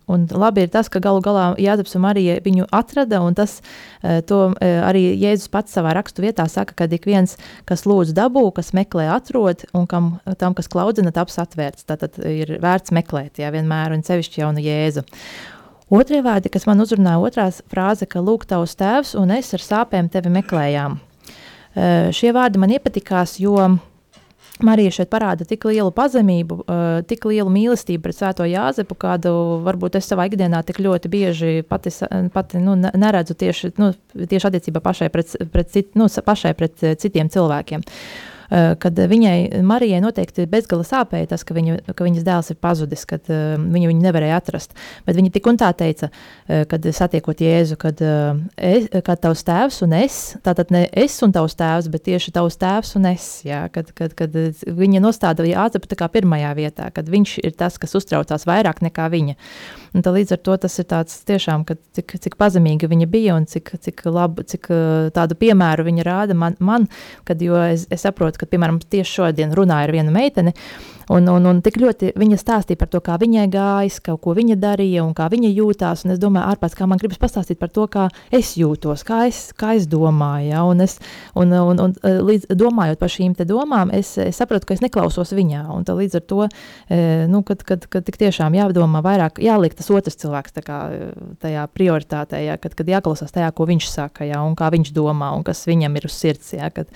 un 0.09 0.27
labi 0.35 0.67
ir 0.67 0.73
tas, 0.75 0.91
ka 0.91 0.99
galu 0.99 1.23
galā 1.23 1.53
Jāzeps 1.63 1.95
un 1.95 2.03
Marija 2.09 2.41
viņu 2.43 2.67
atrada, 2.75 3.23
un 3.23 3.39
tas 3.39 3.61
eh, 4.03 4.19
eh, 4.19 4.83
arī 4.83 5.05
Jēzus 5.15 5.53
pats 5.53 5.79
savā 5.79 5.95
rakstu 5.95 6.27
vietā 6.27 6.49
saka, 6.51 6.75
ka 6.75 6.91
ik 6.91 7.07
viens, 7.07 7.39
kas 7.65 7.87
lūdz 7.87 8.17
dabū, 8.19 8.49
kas 8.59 8.75
meklē, 8.75 9.07
atrod, 9.15 9.63
un 9.79 9.87
kam, 9.87 10.17
tam, 10.43 10.59
kas 10.59 10.67
klaudzina, 10.67 11.15
taps 11.15 11.39
atvērts. 11.39 11.87
Tātad 11.87 12.19
ir 12.27 12.59
vērts 12.59 12.91
meklēt, 12.91 13.39
jā, 13.39 13.55
vienmēr, 13.55 13.95
un 13.95 14.03
sevišķi 14.03 14.43
jaunu 14.43 14.67
Jēzu. 14.67 15.07
Otrie 15.93 16.23
vārdi, 16.25 16.49
kas 16.49 16.65
man 16.65 16.81
uzrunāja, 16.81 17.21
otrā 17.21 17.51
frāze, 17.69 18.07
ka 18.09 18.23
lūk, 18.25 18.47
tavs 18.49 18.73
tēvs 18.81 19.13
un 19.21 19.35
es 19.35 19.53
ar 19.53 19.61
sāpēm 19.61 20.09
tevi 20.13 20.33
meklējām. 20.33 20.97
Uh, 20.97 22.09
šie 22.17 22.31
vārdi 22.33 22.61
man 22.61 22.73
iepatikās, 22.73 23.37
jo 23.43 23.59
Marija 24.65 24.93
šeit 24.95 25.11
parāda 25.13 25.45
tik 25.49 25.67
lielu 25.69 25.93
pazemību, 25.93 26.59
uh, 26.63 26.97
tik 27.09 27.27
lielu 27.29 27.53
mīlestību 27.53 28.07
pret 28.07 28.17
Svēto 28.17 28.47
Jāzepu, 28.49 28.97
kādu 29.05 29.35
varbūt 29.67 30.01
es 30.01 30.09
savā 30.09 30.31
ikdienā 30.31 30.63
tik 30.65 30.81
ļoti 30.81 31.13
bieži 31.13 31.55
pati, 31.69 31.93
pati 32.33 32.65
nu, 32.65 32.79
neredzu 32.81 33.37
tieši, 33.37 33.75
nu, 33.81 33.93
tieši 34.17 34.49
attiecībā 34.49 34.81
pašai 34.85 35.13
pret, 35.13 35.37
pret, 35.53 35.73
cit, 35.77 35.93
nu, 35.99 36.09
pašai 36.09 36.57
pret 36.57 36.89
citiem 37.05 37.33
cilvēkiem. 37.33 37.85
Uh, 37.85 38.32
kad 38.83 38.99
viņai, 39.13 39.63
Marijai 39.65 40.03
noteikti 40.05 40.47
bezgala 40.51 40.85
sāpēja 40.87 41.31
tas, 41.33 41.45
ka, 41.47 41.55
viņa, 41.57 41.79
ka 41.97 42.05
viņas 42.05 42.27
dēls 42.27 42.53
ir 42.53 42.59
pazudis, 42.63 43.05
kad 43.09 43.29
uh, 43.33 43.55
viņa 43.57 43.91
viņu 43.91 44.05
nevarēja 44.05 44.39
atrast. 44.43 44.77
Bet 45.07 45.17
viņa 45.19 45.33
tik 45.33 45.49
un 45.49 45.61
tā 45.61 45.71
teica, 45.77 46.11
uh, 46.13 46.65
kad 46.69 46.85
satiekot 46.85 47.43
Jēzu, 47.43 47.79
kad, 47.81 48.03
es, 48.57 48.89
kad 49.07 49.23
tavs 49.23 49.45
tēvs 49.47 49.83
un 49.87 49.97
es, 50.03 50.19
tātad 50.45 50.73
ne 50.75 50.85
es 51.05 51.17
un 51.25 51.33
tavs 51.35 51.57
tēvs, 51.59 51.89
bet 51.93 52.05
tieši 52.09 52.35
tavs 52.37 52.59
tēvs 52.61 52.97
un 53.01 53.09
es, 53.13 53.29
jā, 53.47 53.65
kad, 53.73 53.93
kad, 53.97 54.17
kad 54.19 54.37
viņa 54.67 55.03
nostāda 55.03 55.47
Jāzepu 55.49 55.91
tā 55.91 55.99
kā 55.99 56.09
pirmajā 56.13 56.53
vietā, 56.59 56.91
kad 56.95 57.09
viņš 57.13 57.39
ir 57.43 57.57
tas, 57.59 57.79
kas 57.81 57.97
uztraucās 57.99 58.47
vairāk 58.49 58.83
nekā 58.85 59.09
viņa. 59.13 59.39
Un 59.93 60.05
tā 60.05 60.13
līdz 60.15 60.37
ar 60.37 60.41
to 60.41 60.57
tas 60.65 60.79
ir 60.81 60.87
tāds 60.89 61.19
tiešām, 61.29 61.67
ka 61.69 61.77
cik, 61.97 62.15
cik 62.25 62.37
pazemīga 62.41 62.89
viņa 62.89 63.09
bija 63.13 63.37
un 63.37 63.45
cik, 63.49 63.75
cik 63.85 64.05
labu, 64.09 64.45
cik 64.49 64.71
tādu 65.13 65.37
piemēru 65.37 65.85
viņa 65.89 66.07
rāda 66.07 66.37
man, 66.39 66.57
man 66.65 66.87
kad, 67.29 67.43
jo 67.45 67.59
es, 67.61 67.85
es 67.93 68.07
saprotu, 68.07 68.41
ka, 68.43 68.51
piemēram, 68.51 68.83
tieši 68.83 69.19
šodien 69.21 69.55
runāju 69.57 69.89
ar 69.89 69.97
vienu 69.97 70.15
meiteni, 70.15 70.57
Un, 71.13 71.27
un, 71.29 71.45
un 71.49 71.61
tik 71.65 71.77
ļoti 71.83 72.13
viņa 72.19 72.39
stāstīja 72.41 72.79
par 72.81 72.91
to, 72.93 73.01
kā 73.05 73.17
viņai 73.21 73.45
gājis, 73.53 73.99
kaut 74.05 74.23
ko 74.25 74.33
viņa 74.37 74.57
darīja 74.61 75.03
un 75.05 75.13
kā 75.17 75.27
viņa 75.33 75.51
jūtās. 75.51 76.05
Un 76.07 76.15
es 76.15 76.21
domāju, 76.23 76.47
ārpus 76.53 76.77
kā 76.79 76.87
man 76.89 77.01
gribas 77.01 77.21
pastāstīt 77.21 77.59
par 77.61 77.73
to, 77.75 77.85
kā 77.91 78.07
es 78.33 78.55
jūtos, 78.57 79.03
kā 79.07 79.25
es, 79.29 79.43
kā 79.59 79.75
es 79.79 79.89
domāju. 79.91 80.53
Ja? 80.53 80.63
Un, 80.69 80.81
es, 80.85 80.99
un, 81.39 81.53
un, 81.53 81.83
un 81.83 81.97
līdz 82.01 82.53
domājot 82.59 83.01
par 83.03 83.13
šīm 83.13 83.35
domām, 83.49 83.91
es, 83.95 84.15
es 84.21 84.39
saprotu, 84.39 84.69
ka 84.69 84.77
es 84.77 84.85
neklausos 84.85 85.35
viņā. 85.35 85.65
Un 85.75 85.85
līdz 85.85 86.19
ar 86.21 86.25
to, 86.29 86.47
e, 86.89 87.01
nu, 87.31 87.43
kad, 87.47 87.65
kad, 87.67 87.85
kad 87.91 88.07
tik 88.07 88.21
tiešām 88.21 88.57
jādomā 88.57 89.03
vairāk, 89.05 89.43
jāliek 89.43 89.75
tas 89.77 89.91
otrs 89.93 90.17
cilvēks 90.23 90.63
kā, 90.63 90.81
tajā 91.43 91.67
prioritātē, 91.75 92.45
ja? 92.47 92.59
kad, 92.63 92.77
kad 92.79 92.89
jāklausās 92.89 93.35
tajā, 93.35 93.51
ko 93.57 93.67
viņš 93.69 93.91
saka, 93.91 94.29
ja? 94.29 94.41
un 94.47 94.57
kā 94.59 94.71
viņš 94.73 94.95
domā, 94.95 95.33
un 95.37 95.45
kas 95.47 95.65
viņam 95.69 95.99
ir 95.99 96.09
uz 96.09 96.17
sirds. 96.17 96.55
Ja? 96.55 96.71
Kad 96.73 96.93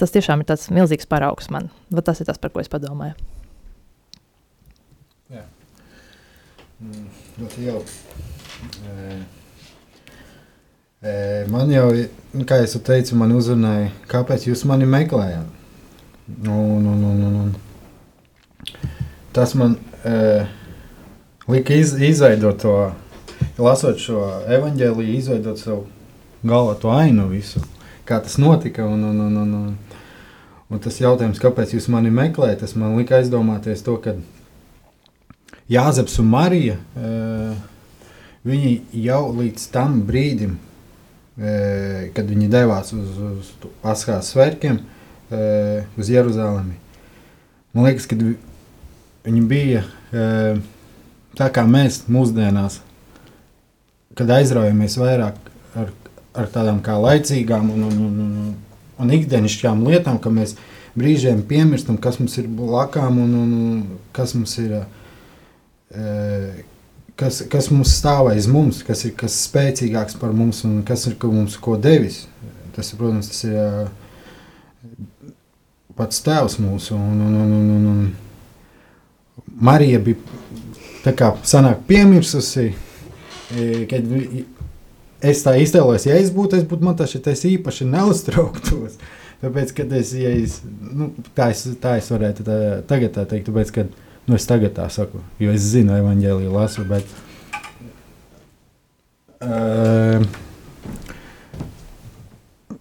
tas 0.00 0.14
tiešām 0.14 0.42
ir 0.42 0.50
tāds 0.50 0.70
milzīgs 0.72 0.79
paraugs 1.10 1.50
man. 1.50 1.68
Vat 1.90 2.08
tas 2.08 2.20
ir 2.20 2.26
tas, 2.26 2.38
par 2.40 2.54
ko 2.54 2.62
es 2.62 2.70
padomāju. 2.72 3.18
Mm, 6.80 7.08
ļoti 7.36 7.66
jauki. 7.66 7.96
E, 8.88 9.16
e, 11.04 11.10
man 11.52 11.68
jau, 11.68 11.90
nu, 12.32 12.46
kā 12.48 12.56
jau 12.62 12.80
teicu, 12.86 13.18
man 13.20 13.34
uzrunāja, 13.36 13.90
kāpēc 14.08 14.46
jūs 14.48 14.62
mani 14.68 14.88
meklējāt. 14.88 15.50
Un, 16.40 16.86
un, 16.88 17.02
un, 17.10 17.20
un, 17.28 17.36
un. 17.42 18.80
Tas 19.36 19.52
man 19.60 19.76
e, 20.08 20.14
lika 21.52 21.76
iz, 21.76 21.92
izveidot 22.00 22.62
to, 22.64 22.74
lasot 23.60 24.00
šo 24.00 24.24
evaņģēliju, 24.48 25.18
izveidot 25.18 25.60
savu 25.60 25.84
galvā 26.40 26.78
to 26.80 26.94
ainu 26.96 27.28
visu, 27.28 27.60
kā 28.08 28.22
tas 28.24 28.40
notika. 28.40 28.88
Un, 28.88 29.04
un, 29.10 29.20
un, 29.26 29.36
un, 29.42 29.54
un, 29.60 29.99
un 30.70 30.82
tas 30.82 31.00
jautājums, 31.00 31.40
kāpēc 31.42 31.74
jūs 31.74 31.88
mani 31.92 32.12
meklējat, 32.14 32.62
tas 32.62 32.76
man 32.78 32.96
lika 32.98 33.18
aizdomāties 33.20 33.84
to, 33.86 33.96
ka 34.02 34.16
Jāzeps 35.70 36.16
un 36.18 36.26
Marija, 36.32 36.76
viņi 38.46 38.72
jau 39.04 39.20
līdz 39.36 39.66
tam 39.70 40.00
brīdim, 40.06 40.56
kad 42.16 42.26
viņi 42.26 42.48
devās 42.50 42.90
uz, 42.96 43.12
uz 43.28 43.52
Paskās 43.82 44.32
svētkiem, 44.34 44.80
uz 45.30 46.10
Jeruzalemi, 46.10 46.74
man 47.70 47.86
liekas, 47.86 48.08
ka 48.10 48.18
viņi 48.18 49.44
bija 49.46 49.84
tā 51.38 51.50
kā 51.54 51.64
mēs 51.70 52.02
mūsdienās, 52.10 52.80
kad 54.18 54.32
aizraujamies 54.40 54.98
vairāk 54.98 55.38
ar, 55.78 55.94
ar 56.34 56.50
tādām 56.50 56.82
kā 56.84 56.98
laicīgām 56.98 57.70
un, 57.76 57.86
un, 57.86 58.02
un, 58.08 58.18
un, 58.26 58.50
un 59.00 59.12
ikdienišķām 59.16 59.84
lietām, 59.86 60.18
ka 60.22 60.32
mēs 60.34 60.56
brīžiem 60.98 61.42
piemirstam, 61.46 61.98
kas 62.02 62.18
mums 62.20 62.36
ir 62.40 62.48
blakām 62.50 63.20
un, 63.22 63.36
un, 63.40 63.52
kas 64.16 64.34
mums 64.36 64.56
ir 64.62 64.80
uh, 64.80 64.86
kas, 67.20 67.42
kas 67.52 67.70
mums 67.72 67.92
stāv 67.98 68.30
aiz 68.32 68.48
mums, 68.50 68.82
kas 68.86 69.04
ir 69.08 69.14
kas 69.18 69.36
spēcīgāks 69.46 70.18
par 70.20 70.32
mums 70.36 70.64
un 70.68 70.80
kas 70.86 71.06
ir 71.10 71.16
mums 71.28 71.56
ko 71.60 71.76
devis. 71.80 72.26
Tas, 72.74 72.92
protams, 72.96 73.28
tas 73.32 73.44
ir 73.44 73.56
pats 75.98 76.22
tēvs 76.24 76.58
mūsu. 76.62 76.94
Un, 76.96 77.20
un, 77.26 77.34
un, 77.42 77.52
un, 77.58 77.70
un, 77.76 77.84
un 77.90 79.50
Marija 79.60 79.98
bija 80.00 80.16
tā 81.04 81.12
kā 81.16 81.32
sanāk 81.44 81.82
piemirsusi, 81.88 82.70
kad 83.90 84.14
es 85.22 85.42
tā 85.44 85.56
iztēlojos, 85.60 86.06
ja 86.08 86.18
es 86.20 86.30
būtu, 86.34 86.60
es 86.60 86.68
būtu 86.68 86.86
man 86.86 86.98
tas 86.98 87.12
šitais 87.12 87.46
īpaši 87.48 87.88
neuztrauktos. 87.90 89.00
Tāpēc, 89.40 89.72
kad 89.72 89.92
es, 89.96 90.12
ja 90.20 90.30
es, 90.36 90.58
nu, 90.66 91.14
tā 91.36 91.48
es, 91.54 91.64
tā 91.80 91.96
es 91.96 92.10
varētu 92.12 92.44
tā, 92.44 92.56
tagad 92.88 93.14
tā 93.14 93.24
teikt, 93.28 93.48
tāpēc, 93.48 93.72
kad, 93.72 93.94
Nu, 94.30 94.36
es 94.38 94.46
tagad 94.46 94.76
tā 94.76 94.84
saku, 94.92 95.18
jo 95.42 95.50
es 95.50 95.64
zinu, 95.72 95.90
evanģēlīju 95.98 96.52
lasu. 96.54 96.84
Bet, 96.86 97.02
uh, 99.42 100.22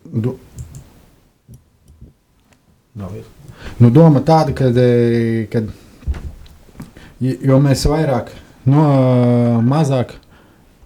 du, 0.06 0.36
nu, 3.80 3.89
doma 3.89 4.21
tāda, 4.28 4.54
ka 4.54 4.69
kad, 5.56 5.71
jo 7.23 7.60
mēs 7.65 7.88
vairāk, 7.89 8.30
no 8.69 8.86
mazāk 9.65 10.19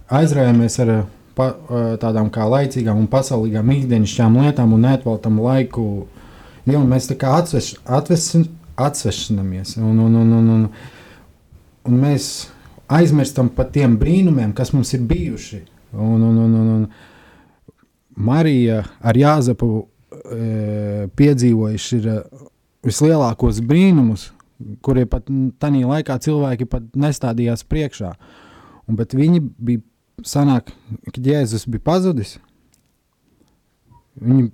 aizraujamies 0.08 0.80
ar 0.86 0.94
pa, 1.36 1.50
tādām 2.02 2.30
kā 2.34 2.46
laicīgām 2.50 2.98
un 3.02 3.08
pasaulīgām 3.10 3.70
ikdienišķām 3.74 4.40
lietām 4.42 4.74
un 4.76 4.84
neatveltam 4.88 5.40
laiku. 5.42 5.86
Jo 6.64 6.80
mēs 6.88 7.10
tā 7.10 7.16
kā 7.20 7.34
atveš, 7.40 7.74
atves, 7.84 8.30
atsvešinamies. 8.80 9.76
Un, 9.78 9.98
un, 9.98 10.14
un, 10.20 10.32
un, 10.38 10.50
un, 10.54 10.68
un 11.84 11.98
mēs 12.00 12.48
aizmirstam 12.90 13.50
par 13.54 13.70
tiem 13.74 13.96
brīnumiem, 14.00 14.54
kas 14.56 14.72
mums 14.74 14.92
ir 14.96 15.04
bijuši. 15.08 15.62
Un, 15.94 16.22
un, 16.22 16.38
un, 16.38 16.54
un, 16.54 16.70
un 16.74 16.86
Marija 18.16 18.82
ar 19.02 19.18
Jāzepu 19.18 19.68
e, 19.80 21.08
piedzīvojuši 21.16 21.98
ir 22.00 22.08
e, 22.10 22.16
vislielākos 22.86 23.60
brīnumus, 23.64 24.28
kuriem 24.84 25.08
pat 25.10 25.28
tajā 25.62 25.90
laikā 25.90 26.18
cilvēki 26.26 26.68
pat 26.70 26.86
nestādījās 26.98 27.64
priekšā. 27.68 28.12
Un, 28.88 28.98
bet 28.98 29.14
viņi 29.16 29.40
bija 29.42 29.82
sanāk, 30.22 30.70
kad 31.10 31.26
Jēzus 31.26 31.66
bija 31.70 31.82
pazudis. 31.88 32.36
Viņi 34.20 34.50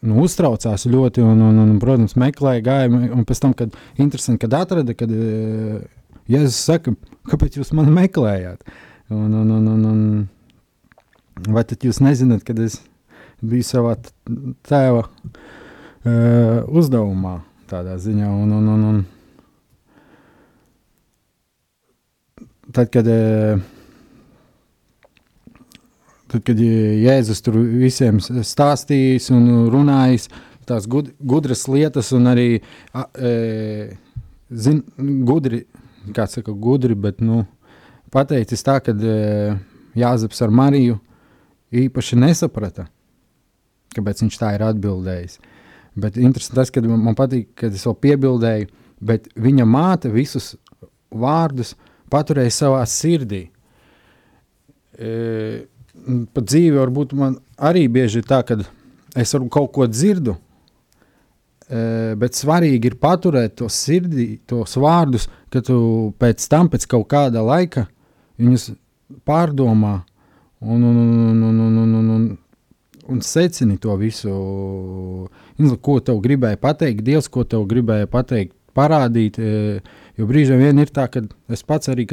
nu, 0.00 0.20
uztraucās 0.22 0.86
ļoti 0.88 1.24
un, 1.24 1.40
un, 1.48 1.58
un, 1.64 1.72
protams, 1.82 2.16
meklēja, 2.20 2.64
gāja. 2.64 2.92
Un 3.12 3.26
pēc 3.28 3.42
tam, 3.42 3.54
kad 3.56 3.74
kad 4.40 4.56
atrada, 4.56 4.94
kad 4.96 5.10
uh, 5.12 5.82
Jēzus 6.30 6.60
saka, 6.70 6.94
kāpēc 7.30 7.58
jūs 7.60 7.74
mani 7.76 7.92
meklējāt? 7.96 8.64
Un, 9.12 9.34
un, 9.36 9.50
un, 9.58 9.66
un, 9.74 9.84
un, 9.90 9.98
vai 11.52 11.64
tad 11.68 11.84
jūs 11.84 12.00
nezināt, 12.04 12.46
kad 12.46 12.58
es 12.62 12.80
biju 13.42 13.66
savā 13.66 13.96
tēva 14.68 15.02
uh, 15.04 16.62
uzdevumā 16.70 17.40
tādā 17.72 17.98
ziņā? 18.00 18.30
Un, 18.30 18.56
un, 18.60 18.72
un, 18.76 18.88
un, 18.92 18.96
tad, 22.72 22.88
kad 22.94 23.06
uh, 23.10 23.60
Tad, 26.32 26.40
kad 26.48 26.60
Jēzus 26.60 27.42
tur 27.44 27.58
visiem 27.60 28.16
stāstījis 28.22 29.28
un 29.34 29.68
runājis 29.72 30.30
tās 30.68 30.86
gud, 30.88 31.10
gudras 31.20 31.66
lietas, 31.68 32.12
un 32.16 32.30
arī 32.30 32.46
e, 32.56 33.32
zin, 34.48 34.80
gudri, 35.28 35.64
kā 36.16 36.24
saka, 36.30 36.54
gudri, 36.56 36.96
bet 36.96 37.20
nu, 37.20 37.42
pateicis 38.14 38.64
tā, 38.64 38.78
ka 38.84 38.94
e, 38.94 39.56
Jāzeps 39.98 40.40
ar 40.40 40.52
Mariju 40.56 40.96
īpaši 41.82 42.16
nesaprata, 42.20 42.86
kāpēc 43.92 44.22
viņš 44.24 44.38
tā 44.40 44.54
ir 44.56 44.64
atbildējis. 44.70 45.36
Bet 46.00 46.16
interesanti 46.16 46.56
tas, 46.56 46.72
ka 46.72 46.80
man 46.88 47.16
patīk, 47.18 47.50
kad 47.60 47.74
es 47.76 47.84
vēl 47.84 47.98
piebildēju, 48.06 48.70
bet 49.04 49.28
viņa 49.36 49.66
māte 49.68 50.12
visus 50.12 50.54
vārdus 51.12 51.74
paturēja 52.12 52.54
savā 52.56 52.80
sirdī. 52.88 53.42
E, 54.96 55.12
pa 56.32 56.42
dzīvi 56.42 56.78
varbūt 56.78 57.12
man 57.18 57.36
arī 57.60 57.86
bieži 57.92 58.22
ir 58.22 58.28
tā, 58.28 58.40
ka 58.46 58.58
es 59.18 59.32
varu 59.34 59.48
kaut 59.52 59.72
ko 59.76 59.86
dzirdu, 59.86 60.34
e, 61.68 61.82
bet 62.18 62.38
svarīgi 62.38 62.92
ir 62.92 62.98
paturēt 63.00 63.58
to 63.60 63.68
sirdī, 63.72 64.40
tos 64.48 64.76
vārdus, 64.80 65.28
ka 65.52 65.62
tu 65.64 66.12
pēc 66.20 66.46
tam, 66.50 66.70
pēc 66.72 66.88
kaut 66.90 67.08
kāda 67.12 67.44
laika, 67.44 67.86
viņus 68.40 68.72
pārdomā 69.28 69.98
un, 70.62 70.80
un, 70.80 70.96
un, 70.96 71.12
un, 71.28 71.44
un, 71.50 71.60
un, 71.82 71.94
un, 72.00 72.10
un, 72.16 72.26
un 73.12 73.20
secini 73.26 73.76
to 73.82 73.94
visu, 74.00 74.32
ko 75.84 75.98
tev 76.00 76.22
gribēja 76.24 76.58
pateikt, 76.62 77.04
Dievs, 77.04 77.28
ko 77.28 77.44
tev 77.44 77.66
gribēja 77.68 78.08
pateikt, 78.10 78.56
parādīt, 78.72 79.36
e, 79.36 79.82
jo 80.16 80.26
brīžiem 80.26 80.62
vien 80.62 80.80
ir 80.80 80.88
tā, 80.88 81.04
ka 81.12 81.20
es 81.52 81.60
pats 81.66 81.92
arī, 81.92 82.08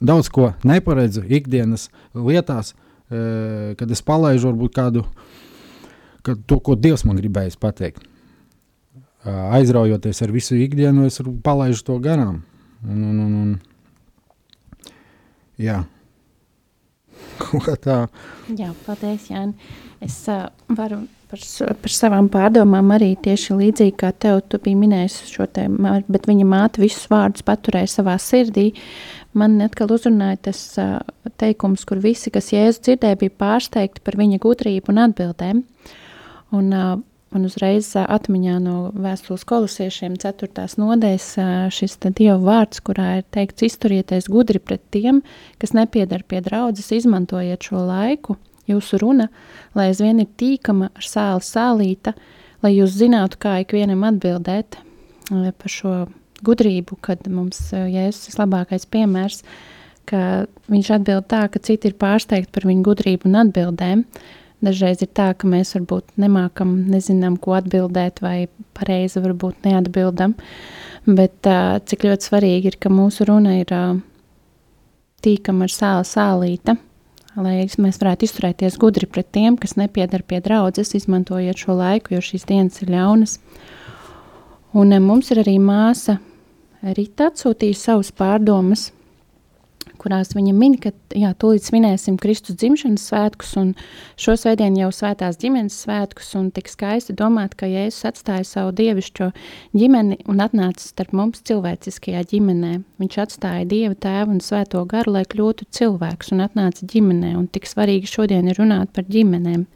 daudz 0.00 0.32
ko 0.32 0.54
neparedzu 0.64 1.26
ikdienas 1.36 1.90
lietās, 2.16 2.72
uh, 2.72 2.85
kad 3.08 3.90
es 3.92 4.02
palaidu 4.02 4.48
varbūt 4.50 4.74
kādu 4.76 5.04
to, 6.22 6.58
ko 6.58 6.74
Dievs 6.74 7.06
man 7.06 7.20
gribējis 7.20 7.58
pateikt. 7.62 8.02
Aizraujoties 9.26 10.22
ar 10.22 10.32
visu 10.34 10.58
ikdienu, 10.58 11.06
es 11.06 11.20
palaidu 11.46 11.82
to 11.86 11.98
garām. 12.02 12.42
Un, 12.86 13.02
un, 13.02 13.20
un, 13.24 13.36
un, 13.42 14.90
jā, 15.58 15.80
tā. 17.86 17.98
Jā, 18.56 18.72
paldies, 18.86 19.28
Jāni. 19.30 19.54
Es 20.04 20.18
uh, 20.30 20.48
varu 20.76 21.02
par, 21.30 21.42
par 21.82 21.92
savām 21.92 22.28
pārdomām 22.32 22.92
arī 22.96 23.14
tieši 23.22 23.56
līdzīgi 23.58 23.96
kā 24.00 24.12
tev, 24.12 24.42
tu 24.50 24.60
biji 24.62 24.78
minējis 24.78 25.18
šo 25.30 25.48
te, 25.50 25.66
bet 26.08 26.28
viņa 26.28 26.48
māte 26.48 26.82
visus 26.82 27.08
vārdus 27.12 27.46
paturēja 27.46 27.94
savā 27.98 28.16
sirdī. 28.22 28.70
Man 29.36 29.58
atkal 29.60 29.90
uzrunāja 29.92 30.38
tas 30.48 30.60
uh, 30.80 31.02
teikums, 31.36 31.84
kur 31.88 32.00
visi, 32.00 32.32
kas 32.32 32.54
Jēzu 32.54 32.86
dzirdēja, 32.86 33.18
bija 33.20 33.34
pārsteigti 33.42 34.00
par 34.04 34.16
viņa 34.16 34.40
gudrību 34.40 34.94
un 34.94 35.02
atbildēm. 35.02 35.60
Un, 36.56 36.70
uh, 36.72 36.94
man 37.34 37.44
uzreiz 37.44 37.90
uh, 37.98 38.06
atmiņā 38.16 38.56
no 38.64 38.76
vēstules 38.96 39.44
kolosiešiem 39.48 40.16
4. 40.22 40.66
nodaļas 40.80 41.28
uh, 41.42 41.52
šis 41.74 41.98
Dieva 42.06 42.38
vārds, 42.40 42.80
kurā 42.86 43.18
ir 43.20 43.28
teikts 43.36 43.68
izturieties 43.68 44.30
gudri 44.32 44.62
pret 44.62 44.84
tiem, 44.94 45.20
kas 45.60 45.76
nepiedar 45.76 46.24
pie 46.24 46.40
draudzes, 46.40 46.88
izmantojiet 46.96 47.68
šo 47.68 47.84
laiku, 47.90 48.38
jūsu 48.70 49.02
runa, 49.04 49.28
lai 49.76 49.90
aizvien 49.90 50.24
ir 50.24 50.32
tīkama 50.40 50.94
ar 50.96 51.12
sāli 51.12 51.44
sālīta, 51.44 52.16
lai 52.64 52.72
jūs 52.78 52.96
zinātu, 53.02 53.36
kā 53.42 53.58
ikvienam 53.66 54.06
atbildēt 54.08 54.80
par 55.28 55.72
šo 55.72 56.06
gudrību, 56.44 56.98
kad 57.04 57.26
mums 57.30 57.60
eh, 57.72 57.86
Jēzus 57.92 58.32
ir 58.32 58.40
labākais 58.42 58.88
piemērs, 58.92 59.42
ka 60.06 60.46
viņš 60.72 60.90
atbild 60.98 61.28
tā, 61.30 61.46
ka 61.50 61.62
citi 61.62 61.90
ir 61.90 61.96
pārsteigti 62.00 62.52
par 62.54 62.66
viņu 62.68 62.84
gudrību 62.86 63.30
un 63.30 63.40
atbildēm. 63.44 64.04
Dažreiz 64.64 65.02
ir 65.04 65.10
tā, 65.12 65.32
ka 65.36 65.48
mēs 65.50 65.74
varbūt 65.76 66.14
nemākam, 66.20 66.72
nezinām, 66.88 67.36
ko 67.36 67.58
atbildēt, 67.58 68.22
vai 68.24 68.48
pareizi 68.76 69.20
varbūt 69.20 69.66
neatbildam. 69.68 70.32
Bet 71.06 71.46
uh, 71.46 71.76
cik 71.84 72.06
ļoti 72.08 72.30
svarīgi 72.30 72.72
ir, 72.72 72.78
ka 72.80 72.90
mūsu 72.90 73.26
runa 73.28 73.58
ir 73.60 73.74
uh, 73.76 73.98
tīkama 75.26 75.66
ar 75.66 75.74
sāla 75.74 76.06
sālīta, 76.08 76.76
lai 77.36 77.58
mēs 77.68 78.00
varētu 78.00 78.26
izturēties 78.26 78.78
gudri 78.80 79.08
pret 79.10 79.28
tiem, 79.34 79.58
kas 79.60 79.76
nepiedar 79.76 80.24
pie 80.26 80.40
draudzes, 80.44 80.94
izmantojot 80.96 81.66
šo 81.66 81.76
laiku, 81.76 82.16
jo 82.16 82.24
šīs 82.24 82.48
dienas 82.48 82.80
ir 82.82 82.94
ļaunas. 82.94 83.36
Un 84.74 84.96
mums 85.02 85.30
ir 85.30 85.44
arī 85.44 85.58
māsa 85.62 86.18
Rīta 86.82 87.30
atsūtīja 87.30 87.74
savus 87.78 88.12
pārdomas, 88.14 88.90
kurās 89.98 90.34
viņa 90.36 90.52
min, 90.54 90.76
ka 90.78 90.92
jā, 91.16 91.32
tūlīt 91.40 91.66
svinēsim 91.66 92.18
Kristus 92.20 92.58
dzimšanas 92.60 93.06
svētkus, 93.08 93.54
un 93.58 93.72
šo 94.20 94.36
svētdienu 94.38 94.84
jau 94.84 94.90
svētās 94.94 95.38
ģimenes 95.40 95.78
svētkus, 95.82 96.28
un 96.38 96.50
tik 96.54 96.68
skaisti 96.70 97.16
domāt, 97.16 97.56
ka 97.58 97.68
Jēzus 97.70 98.06
atstāja 98.10 98.46
savu 98.46 98.74
dievišķo 98.78 99.30
ģimeni 99.76 100.20
un 100.30 100.42
atnāca 100.44 100.84
starp 100.84 101.14
mums 101.16 101.42
cilvēciskajā 101.48 102.22
ģimenē. 102.34 102.74
Viņš 103.02 103.18
atstāja 103.24 103.66
Dieva 103.70 103.96
tēvu 104.06 104.36
un 104.36 104.44
svēto 104.44 104.84
garu, 104.88 105.16
lai 105.16 105.24
kļūtu 105.26 105.70
cilvēks 105.78 106.34
un 106.36 106.44
atnāca 106.46 106.86
ģimenē, 106.92 107.34
un 107.40 107.48
tik 107.50 107.68
svarīgi 107.70 108.12
šodien 108.12 108.52
ir 108.52 108.60
runāt 108.62 108.92
par 108.94 109.08
ģimenēm. 109.10 109.66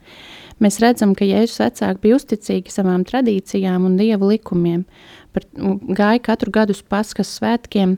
Mēs 0.61 0.77
redzam, 0.83 1.15
ka 1.17 1.25
Jēzus 1.25 1.57
vecāki 1.63 2.03
bija 2.03 2.19
uzticīgi 2.19 2.69
savām 2.73 3.01
tradīcijām 3.07 3.87
un 3.87 3.95
dievu 3.97 4.29
likumiem, 4.29 4.83
par, 5.33 5.45
gāja 5.97 6.21
katru 6.23 6.51
gadu 6.53 6.75
uz 6.75 6.81
Paskas 6.83 7.31
svētkiem, 7.37 7.95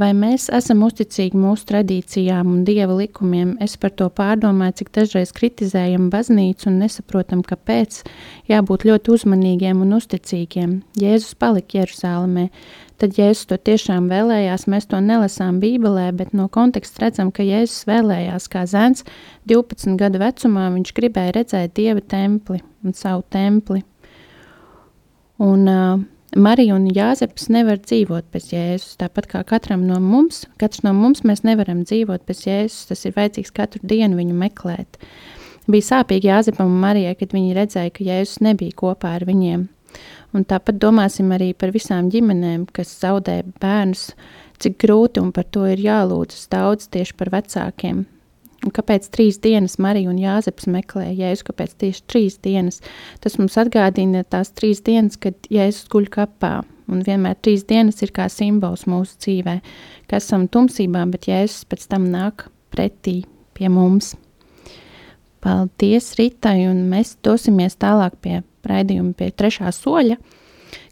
vai 0.00 0.10
mēs 0.16 0.48
esam 0.56 0.82
uzticīgi 0.86 1.38
mūsu 1.38 1.68
tradīcijām 1.70 2.50
un 2.54 2.64
dieva 2.68 2.96
likumiem. 2.98 3.56
Es 3.62 3.76
par 3.80 3.94
to 3.96 4.08
pārdomāju, 4.12 4.80
cik 4.80 4.92
dažreiz 4.96 5.32
kritizējam 5.36 6.08
baznīcu 6.12 6.70
un 6.70 6.78
nesaprotam, 6.84 7.44
kāpēc 7.46 8.02
jābūt 8.50 8.86
ļoti 8.88 9.16
uzmanīgiem 9.16 9.82
un 9.84 9.96
uzticīgiem. 9.98 10.78
Jēzus 11.00 11.36
palika 11.40 11.80
Jeruzālēmē. 11.80 12.48
Tad 13.00 13.16
Jēzus 13.16 13.46
to 13.48 13.56
tiešām 13.56 14.10
vēlējās, 14.12 14.66
mēs 14.68 14.90
to 14.90 14.98
nelasām 15.00 15.56
Bībelē, 15.62 16.10
bet 16.12 16.34
no 16.36 16.50
konteksta 16.52 17.06
redzam, 17.06 17.30
ka 17.32 17.46
Jēzus 17.46 17.86
vēlējās 17.88 18.48
kā 18.52 18.66
zēns 18.68 19.06
12 19.48 19.96
gadu 20.00 20.20
vecumā, 20.20 20.66
viņš 20.74 20.92
gribēja 20.98 21.38
redzēt 21.38 21.72
Dieva 21.78 22.04
templi 22.04 22.60
un 22.84 22.96
savu 22.96 23.24
templi. 23.32 23.80
Un 25.40 25.64
uh, 25.64 26.02
Marija 26.36 26.76
un 26.76 26.84
Jāzeps 26.86 27.48
nevar 27.50 27.80
dzīvot 27.82 28.28
bez 28.30 28.52
Jēzus. 28.52 28.94
Tāpat 29.00 29.26
kā 29.32 29.40
katram 29.42 29.82
no 29.88 29.96
mums, 29.98 30.44
katrs 30.62 30.84
no 30.86 30.92
mums 30.94 31.24
mēs 31.26 31.42
nevaram 31.42 31.80
dzīvot 31.82 32.22
bez 32.28 32.44
Jēzus. 32.46 32.84
Tas 32.86 33.02
ir 33.08 33.16
vajadzīgs 33.16 33.50
katru 33.56 33.82
dienu 33.82 34.20
viņu 34.20 34.36
meklēt. 34.38 35.00
Bija 35.66 35.88
sāpīgi 35.88 36.30
Jāzepam 36.30 36.70
un 36.70 36.78
Marijai, 36.84 37.16
kad 37.18 37.34
viņi 37.34 37.56
redzēja, 37.58 37.90
ka 37.96 38.06
Jēzus 38.06 38.44
nebija 38.46 38.78
kopā 38.78 39.16
ar 39.18 39.26
viņiem. 39.26 39.66
Un 40.30 40.46
tāpat 40.46 40.78
domāsim 40.78 41.34
arī 41.34 41.50
par 41.58 41.74
visām 41.74 42.12
ģimenēm, 42.14 42.68
kas 42.70 42.94
zaudē 43.02 43.40
bērnus, 43.58 44.12
cik 44.62 44.78
grūti 44.86 45.18
un 45.18 45.34
par 45.34 45.50
to 45.50 45.66
ir 45.66 45.82
jālūdzas 45.82 46.46
daudz 46.54 46.86
tieši 46.94 47.18
par 47.18 47.34
vecākiem. 47.34 48.04
Un 48.60 48.72
kāpēc 48.76 49.06
trīs 49.14 49.38
dienas 49.40 49.78
Marija 49.80 50.10
un 50.12 50.18
Jāzeps 50.20 50.68
meklēja 50.68 51.14
Jēzu? 51.16 51.46
Kāpēc 51.48 51.76
tieši 51.80 52.02
trīs 52.10 52.36
dienas? 52.44 52.82
Tas 53.24 53.38
mums 53.40 53.56
atgādina 53.60 54.20
tās 54.28 54.52
trīs 54.52 54.82
dienas, 54.84 55.16
kad 55.20 55.36
Jēzus 55.48 55.88
guļ 55.92 56.10
kapā. 56.12 56.58
Un 56.90 57.04
vienmēr 57.06 57.38
trīs 57.40 57.62
dienas 57.64 58.02
ir 58.04 58.12
kā 58.12 58.26
simbols 58.28 58.84
mūsu 58.90 59.16
dzīvē, 59.22 59.60
ka 60.10 60.18
esam 60.18 60.48
tumsībā, 60.50 61.06
bet 61.12 61.30
Jēzus 61.30 61.68
pēc 61.70 61.86
tam 61.92 62.10
nāk 62.12 62.48
pretī 62.74 63.22
pie 63.56 63.70
mums. 63.72 64.12
Paldies, 65.40 66.10
Ritai, 66.18 66.66
un 66.68 66.82
mēs 66.90 67.14
dosimies 67.24 67.78
tālāk 67.80 68.18
pie 68.20 68.42
raidījuma, 68.68 69.14
pie 69.16 69.30
trešā 69.32 69.72
soļa 69.72 70.18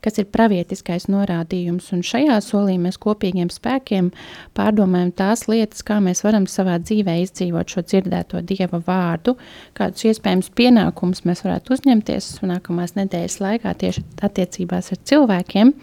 kas 0.05 0.19
ir 0.21 0.29
pravietiskais 0.35 1.09
norādījums. 1.11 1.91
Un 1.95 2.05
šajā 2.07 2.39
solī 2.45 2.77
mēs 2.81 2.99
kopīgiem 3.03 3.51
spēkiem 3.53 4.11
pārdomājam 4.59 5.13
tās 5.19 5.47
lietas, 5.51 5.85
kā 5.87 5.99
mēs 6.05 6.25
varam 6.27 6.49
savā 6.51 6.79
dzīvē 6.83 7.19
izdzīvot 7.25 7.75
šo 7.75 7.85
dzirdēto 7.87 8.43
Dieva 8.49 8.83
vārdu, 8.87 9.37
kādus 9.79 10.09
iespējams 10.11 10.53
pienākumus 10.59 11.25
mēs 11.29 11.45
varētu 11.47 11.77
uzņemties 11.77 12.31
nākamās 12.49 12.97
nedēļas 12.99 13.41
laikā 13.45 13.75
tieši 13.83 14.05
attiecībās 14.29 14.93
ar 14.95 15.03
cilvēkiem. 15.11 15.75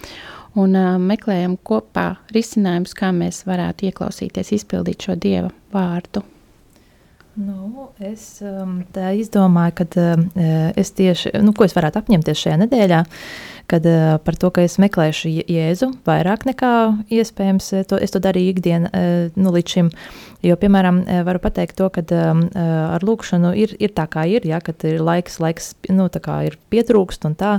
Un 0.56 0.78
uh, 0.80 0.94
meklējam 1.04 1.58
kopā 1.68 2.14
risinājumus, 2.32 2.96
kā 2.96 3.10
mēs 3.12 3.44
varētu 3.48 3.90
ieklausīties, 3.90 4.54
izpildīt 4.56 5.10
šo 5.10 5.18
Dieva 5.20 5.52
vārdu. 5.76 6.24
Nu, 7.36 7.90
es 8.00 8.38
um, 8.40 8.78
tā 8.96 9.10
izdomāju, 9.20 9.74
ka 9.82 9.86
uh, 10.00 10.22
es 10.80 10.94
tieši, 10.96 11.34
nu, 11.44 11.52
ko 11.52 11.66
es 11.68 11.74
varētu 11.76 12.00
apņemties 12.00 12.44
šajā 12.46 12.60
nedēļā, 12.62 13.00
kad 13.68 13.88
uh, 13.92 14.04
par 14.24 14.38
to, 14.40 14.54
ka 14.56 14.64
es 14.64 14.78
meklēšu 14.80 15.34
Jēzu 15.44 15.90
vairāk 16.08 16.46
nekā 16.48 16.70
iespējams, 17.12 17.68
to, 17.92 18.00
es 18.00 18.16
to 18.16 18.22
darīju 18.24 18.54
ikdienā 18.54 18.88
uh, 18.88 19.36
nu, 19.36 19.52
līdz 19.52 19.74
šim. 19.76 19.90
Jo, 20.46 20.56
piemēram, 20.62 21.02
varu 21.26 21.42
pateikt 21.44 21.76
to, 21.80 21.90
ka 21.92 22.04
um, 22.14 22.46
ar 22.56 23.04
lūkšanu 23.04 23.52
ir, 23.58 23.74
ir 23.82 23.92
tā, 23.98 24.06
kā 24.14 24.24
ir, 24.30 24.46
ja, 24.48 24.62
kad 24.64 24.86
ir 24.88 25.02
laiks, 25.04 25.40
laiks 25.42 25.72
nu, 25.90 26.06
ir 26.46 26.56
pietrūkst 26.72 27.26
un 27.28 27.36
tā, 27.36 27.56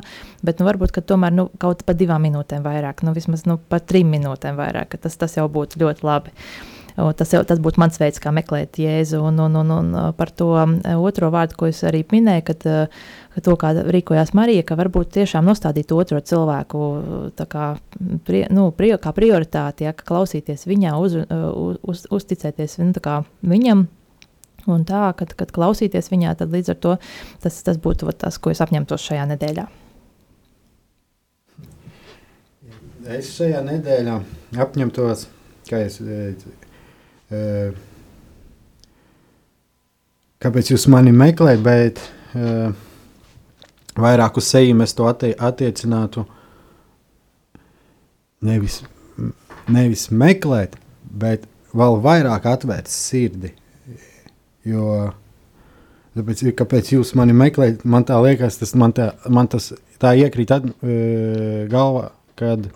bet 0.46 0.62
nu, 0.62 0.68
varbūt 0.70 1.02
tomēr 1.02 1.34
nu, 1.34 1.48
kaut 1.60 1.82
pa 1.84 1.96
divām 1.98 2.24
minūtēm 2.24 2.64
vairāk, 2.64 3.02
nu, 3.04 3.12
vismaz 3.16 3.44
nu, 3.50 3.58
pa 3.58 3.82
trim 3.82 4.14
minūtēm 4.14 4.56
vairāk, 4.56 4.96
tas, 5.02 5.18
tas 5.20 5.36
jau 5.36 5.48
būtu 5.52 5.82
ļoti 5.82 6.06
labi. 6.06 6.32
Uh, 6.36 6.75
Tas, 6.96 7.28
jau, 7.28 7.42
tas 7.44 7.60
būtu 7.60 7.80
mans 7.80 7.98
veids, 8.00 8.20
kā 8.22 8.30
meklēt 8.32 8.78
jēzu. 8.80 9.18
Un, 9.28 9.40
un, 9.44 9.58
un, 9.60 9.72
un 9.74 9.96
par 10.16 10.30
to 10.32 10.48
otro 10.96 11.28
vārdu, 11.34 11.58
ko 11.60 11.68
es 11.68 11.82
arī 11.84 12.00
minēju, 12.08 12.44
kad, 12.48 12.64
ka 13.34 13.44
to, 13.44 13.56
kā 13.60 13.74
rīkojās 13.84 14.32
Marija, 14.36 14.64
ka 14.64 14.78
varbūt 14.80 15.12
tiešām 15.18 15.44
nostādīt 15.44 15.92
otro 15.92 16.22
cilvēku 16.24 16.80
kā, 17.52 17.68
prie, 18.24 18.46
nu, 18.48 18.70
prie, 18.72 18.94
kā 19.02 19.12
prioritāti, 19.16 19.84
ja, 19.84 19.92
ka 19.92 20.08
klausīties 20.08 20.64
viņā, 20.70 20.96
uz, 20.96 21.20
uz, 21.84 22.06
uzticēties 22.16 22.80
nu, 22.80 23.20
viņam. 23.44 23.86
Un 24.66 24.82
tā, 24.88 25.12
kad, 25.14 25.36
kad 25.38 25.52
klausīties 25.54 26.08
viņā, 26.10 26.32
tad 26.40 26.50
līdz 26.50 26.72
ar 26.72 26.78
to 26.82 26.94
tas, 27.44 27.60
tas 27.62 27.76
būtu 27.78 28.08
tas, 28.18 28.40
ko 28.40 28.50
es 28.50 28.62
apņemtos 28.64 29.04
šajā 29.04 29.28
nedēļā. 29.36 29.68
Es 33.14 33.36
šajā 33.36 33.60
nedēļā 33.68 34.16
apņemtos, 34.64 35.28
kā 35.68 35.84
es 35.86 36.00
teicu, 36.00 36.50
kāpēc 40.42 40.70
jūs 40.70 40.86
mani 40.92 41.12
meklējat, 41.16 41.62
bet 41.64 42.02
vairāk 43.96 44.38
uz 44.38 44.50
seju 44.52 44.78
es 44.84 44.94
to 44.94 45.08
attie 45.10 45.32
attiecinātu 45.34 46.26
nevis, 48.46 48.80
nevis 49.72 50.08
meklēt, 50.10 50.76
bet 51.10 51.46
vēl 51.76 52.00
vairāk 52.04 52.48
atvērt 52.50 52.90
sirdi. 52.92 53.52
Jo, 54.66 55.12
tāpēc, 56.18 56.42
kāpēc 56.58 56.92
jūs 56.96 57.14
mani 57.18 57.36
meklējat, 57.36 57.84
man 57.86 58.06
tā 58.08 58.18
liekas, 58.22 58.58
tas 58.60 58.74
man, 58.78 58.94
tā, 58.96 59.12
man 59.30 59.48
tas 59.50 59.72
tā 60.02 60.16
iekrīt 60.18 60.52
at, 60.56 60.66
uh, 60.66 61.62
galvā, 61.70 62.10
kad 62.38 62.68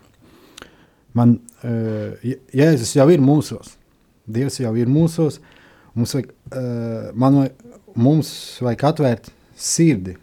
man 1.19 1.39
uh, 1.65 2.31
Jēzus 2.55 2.95
jau 2.97 3.09
ir 3.11 3.23
mūsos. 3.25 3.77
Dievs 4.35 4.61
jau 4.63 4.73
ir 4.79 4.91
mūsos. 4.91 5.41
Mums 5.95 6.15
vajag, 6.17 6.33
uh, 6.55 7.11
man 7.19 7.41
vajag, 7.41 7.77
mums 7.99 8.33
vajag 8.63 8.87
atvērt 8.93 9.31
sirdi. 9.59 10.17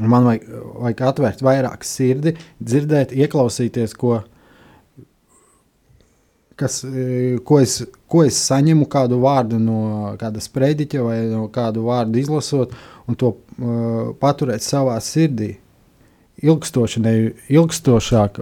Man 0.00 0.26
vajag, 0.26 0.46
vajag 0.80 1.06
atvērt 1.10 1.44
vairāk 1.44 1.86
sirdi, 1.86 2.34
dzirdēt, 2.62 3.12
ieklausīties, 3.12 3.94
ko, 4.00 4.20
kas, 6.60 6.80
ko, 7.46 7.60
es, 7.60 7.80
ko 8.10 8.24
es 8.26 8.38
saņemu, 8.48 8.86
kādu 8.90 9.20
vārdu 9.24 9.60
no 9.60 9.80
kāda 10.20 10.42
sprediķa 10.42 11.04
vai 11.04 11.18
no 11.30 11.46
kādu 11.52 11.84
vārdu 11.88 12.20
izlasot, 12.22 12.72
un 13.08 13.18
to 13.18 13.34
uh, 13.34 14.12
paturēt 14.22 14.64
savā 14.64 14.96
sirdī. 15.04 15.54
Ilgstoši, 16.40 17.00
ne 17.04 17.14
ilgstošāk 17.52 18.38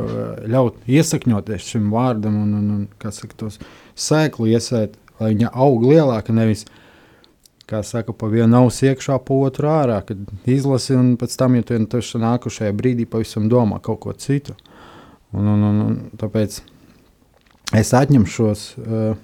ļaut 0.50 0.84
iesakņoties 0.86 1.70
šim 1.72 1.88
vārdam 1.90 2.36
un, 2.44 2.52
un, 2.54 2.66
un 2.76 2.84
kā 3.02 3.10
saka, 3.14 3.34
tos 3.40 3.58
sēklu 3.98 4.46
iesēt, 4.52 4.94
lai 5.18 5.32
viņa 5.34 5.50
aug 5.50 5.82
lielāka, 5.88 6.34
nevis, 6.34 6.64
kā 7.68 7.82
saka, 7.84 8.14
pa 8.16 8.30
vienu 8.30 8.62
ausu 8.62 8.86
iekšā, 8.88 9.18
pa 9.24 9.38
otru 9.48 9.68
ārā, 9.72 9.98
kad 10.06 10.20
izlasi 10.48 10.96
un 10.96 11.16
pēc 11.20 11.34
tam, 11.40 11.58
ja 11.58 11.66
tu 11.66 11.74
vienkārši 11.76 12.22
nākušajā 12.22 12.76
brīdī 12.78 13.08
pavisam 13.10 13.50
domā 13.50 13.82
kaut 13.84 14.00
ko 14.06 14.14
citu. 14.16 14.54
Un, 15.34 15.44
un, 15.44 15.64
un, 15.68 15.80
un 15.84 15.96
tāpēc 16.16 16.62
es 17.76 17.90
atņemšos 17.98 18.62
uh, 18.80 19.18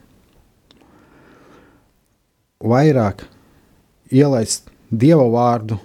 vairāk 2.61 3.25
ielaist 4.13 4.69
Dieva 4.95 5.25
vārdu 5.33 5.79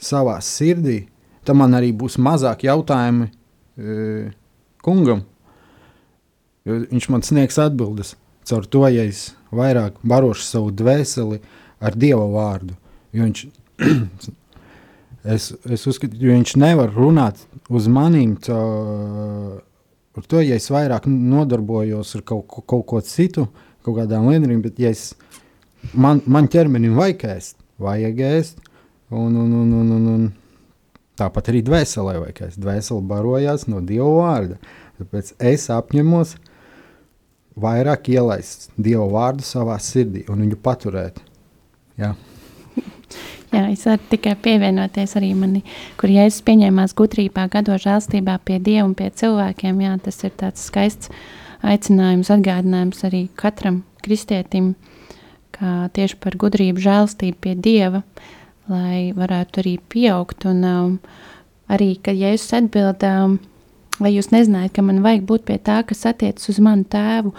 savā 0.00 0.38
sirdī, 0.42 1.04
tad 1.44 1.58
man 1.60 1.76
arī 1.76 1.92
būs 1.96 2.18
mazāk 2.22 2.66
jautājumi 2.66 3.28
uh, 3.28 4.34
kungam, 4.84 5.24
Jo 6.64 6.80
viņš 6.88 7.10
man 7.12 7.24
sniegs 7.24 7.58
atbildes 7.60 8.14
caur 8.48 8.64
to, 8.68 8.84
ja 8.88 9.04
es 9.04 9.34
vairāk 9.54 9.98
barošu 10.04 10.44
savu 10.46 10.72
dvēseli 10.72 11.40
ar 11.84 11.96
Dieva 11.96 12.24
vārdu. 12.32 12.76
Jo 13.12 13.26
viņš, 13.26 13.42
es, 15.36 15.50
es 15.52 15.86
uzskatu, 15.88 16.16
ka 16.16 16.30
viņš 16.32 16.56
nevar 16.60 16.92
runāt 16.92 17.42
uz 17.68 17.88
maniem 17.88 18.36
caur 18.44 19.60
to, 20.28 20.40
ja 20.40 20.56
es 20.56 20.70
vairāk 20.72 21.08
nodarbojos 21.10 22.14
ar 22.16 22.24
kaut, 22.32 22.48
kaut 22.64 22.86
ko 22.88 23.02
citu, 23.04 23.48
kaut 23.84 24.00
kādām 24.00 24.30
lietām, 24.30 24.56
bet 24.64 24.80
ja 24.80 24.92
es, 24.94 25.10
man, 25.92 26.22
man 26.24 26.48
ķermenim 26.48 26.96
vajag 26.96 27.26
ēst, 27.34 27.60
vajag 27.80 28.24
ēst, 28.30 28.64
un, 29.12 29.36
un, 29.36 29.52
un, 29.52 29.76
un, 29.82 29.92
un, 29.98 30.08
un 30.14 30.28
tāpat 31.20 31.52
arī 31.52 31.62
dvēselē 31.66 32.18
vajag. 32.22 32.56
Dvēsele 32.60 33.06
barojās 33.10 33.68
no 33.70 33.82
Dieva 33.84 34.10
vārda. 34.18 34.58
Tāpēc 34.98 35.34
es 35.42 35.68
apņemos 35.74 36.36
uh, 36.36 36.50
vairāk 37.60 38.10
ielaist 38.14 38.70
Dieva 38.76 39.06
vārdu 39.10 39.46
savā 39.46 39.76
sirdī 39.82 40.24
un 40.30 40.42
viņu 40.44 40.58
paturēt. 40.62 41.20
Jā. 42.00 42.14
Jā, 43.54 43.68
es 43.70 43.84
varu 43.86 44.02
tikai 44.10 44.34
pievienoties 44.42 45.14
arī 45.20 45.30
mani, 45.38 45.62
kur 46.00 46.10
Jēzus 46.10 46.42
pieņēmās 46.46 46.96
gudrībā, 46.98 47.46
gado 47.52 47.76
žēlstībā 47.78 48.40
pie 48.46 48.58
Dieva 48.58 48.88
un 48.88 48.96
pie 48.98 49.12
cilvēkiem. 49.14 49.82
Jā, 49.84 49.94
tas 50.02 50.18
ir 50.26 50.34
tāds 50.40 50.64
skaists 50.66 51.12
aicinājums, 51.64 52.32
atgādinājums 52.34 53.06
arī 53.06 53.28
katram 53.38 53.84
kristietim, 54.04 54.72
kā 55.54 55.84
tieši 55.94 56.18
par 56.20 56.34
gudrību, 56.40 56.82
žēlstību 56.82 57.38
pie 57.46 57.54
Dieva, 57.54 58.02
lai 58.70 59.12
varētu 59.16 59.62
arī 59.62 59.74
pieaugt. 59.92 60.46
Un 60.50 60.64
um, 60.68 60.94
arī, 61.72 61.94
kad 62.04 62.16
Jēzus 62.18 62.54
atbild, 62.60 63.04
um, 63.08 63.36
vai 64.00 64.14
jūs 64.14 64.32
nezinājāt, 64.34 64.74
ka 64.76 64.86
man 64.86 65.04
vajag 65.04 65.28
būt 65.28 65.46
pie 65.50 65.60
tā, 65.62 65.82
kas 65.86 66.04
attiecas 66.10 66.50
uz 66.52 66.60
manu 66.64 66.86
tēvu. 66.90 67.34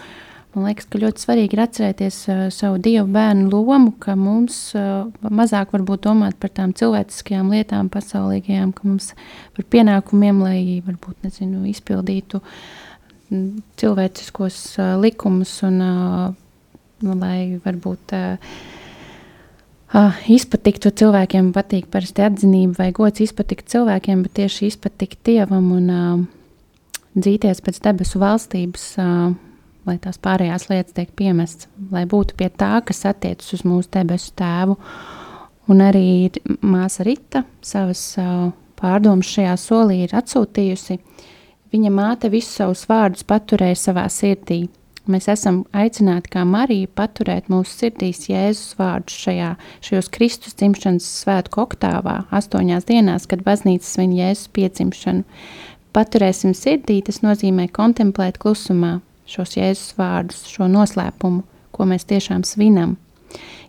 Man 0.55 0.69
liekas, 0.69 0.87
ka 0.87 1.01
ļoti 1.01 1.25
svarīgi 1.25 1.57
ir 1.57 1.63
atcerēties 1.65 2.19
uh, 2.31 2.45
savu 2.53 2.79
dievu 2.79 3.09
bērnu 3.11 3.49
lomu, 3.51 3.91
ka 3.99 4.15
mums 4.19 4.59
uh, 4.77 5.09
mazāk 5.27 5.73
varbūt 5.75 6.05
domāt 6.07 6.39
par 6.39 6.53
tām 6.55 6.71
cilvēciskajām 6.77 7.51
lietām, 7.51 7.91
pasaulīgajām, 7.91 8.71
ka 8.77 8.87
mums 8.87 9.11
par 9.57 9.67
pienākumiem, 9.75 10.39
lai 10.45 10.59
varbūt 10.85 11.27
nezinu, 11.27 11.65
izpildītu 11.73 12.39
cilvēciskos 13.81 14.63
uh, 14.79 14.95
likumus 15.01 15.57
un 15.67 15.83
uh, 15.83 16.25
lai 17.03 17.59
varbūt 17.65 18.15
uh, 18.15 18.55
uh, 19.95 20.21
izpatiktu 20.31 20.91
cilvēkiem, 21.01 21.53
patīk 21.55 21.87
parasti 21.93 22.25
atzinība 22.25 22.83
vai 22.83 22.89
gods 22.95 23.23
izpatikt 23.25 23.69
cilvēkiem, 23.71 24.23
bet 24.25 24.35
tieši 24.41 24.69
izpatikt 24.73 25.21
dievam 25.27 25.71
un 25.75 25.91
uh, 25.91 26.25
dzīties 27.15 27.63
pēc 27.63 27.79
debesu 27.85 28.19
valstības, 28.21 28.85
lai 29.85 29.95
tās 30.03 30.19
pārējās 30.21 30.67
lietas 30.71 30.95
tiek 30.97 31.11
piemestas, 31.15 31.69
lai 31.91 32.03
būtu 32.09 32.35
pie 32.39 32.49
tā, 32.51 32.79
kas 32.85 33.05
attiecas 33.07 33.53
uz 33.55 33.63
mūsu 33.67 33.91
debesu 33.95 34.33
tēvu. 34.37 34.75
Un 35.71 35.81
arī 35.81 36.29
māsa 36.61 37.05
Rita 37.07 37.45
savas 37.65 38.03
pārdomas 38.77 39.31
šajā 39.31 39.55
solī 39.57 40.03
ir 40.05 40.15
atsūtījusi. 40.17 40.99
Viņa 41.73 41.91
māte 41.91 42.29
visus 42.33 42.59
savus 42.59 42.83
vārdus 42.89 43.25
paturēja 43.27 43.79
savā 43.87 44.05
sirdī. 44.11 44.65
Mēs 45.05 45.27
esam 45.29 45.59
aicināti 45.77 46.31
kā 46.33 46.41
Marija 46.49 46.89
paturēt 46.97 47.51
mūsu 47.53 47.75
sirdīs 47.75 48.23
Jēzus 48.25 48.73
vārdus 48.79 49.13
šajā, 49.21 49.51
šajos 49.85 50.09
Kristus 50.15 50.57
dzimšanas 50.57 51.05
svētku 51.21 51.61
oktāvā, 51.61 52.23
astoņās 52.33 52.87
dienās, 52.89 53.27
kad 53.29 53.43
baznīca 53.45 53.85
svin 53.85 54.15
Jēzus 54.17 54.49
piedzimšanu. 54.57 55.21
Paturēsim 55.93 56.55
sirdī, 56.57 56.97
tas 57.05 57.21
nozīmē 57.21 57.67
kontemplēt 57.75 58.41
klusumā 58.41 58.97
šos 59.29 59.53
Jēzus 59.59 59.93
vārdus, 59.99 60.41
šo 60.49 60.65
noslēpumu, 60.73 61.45
ko 61.69 61.87
mēs 61.91 62.09
tiešām 62.09 62.41
svinam. 62.47 62.97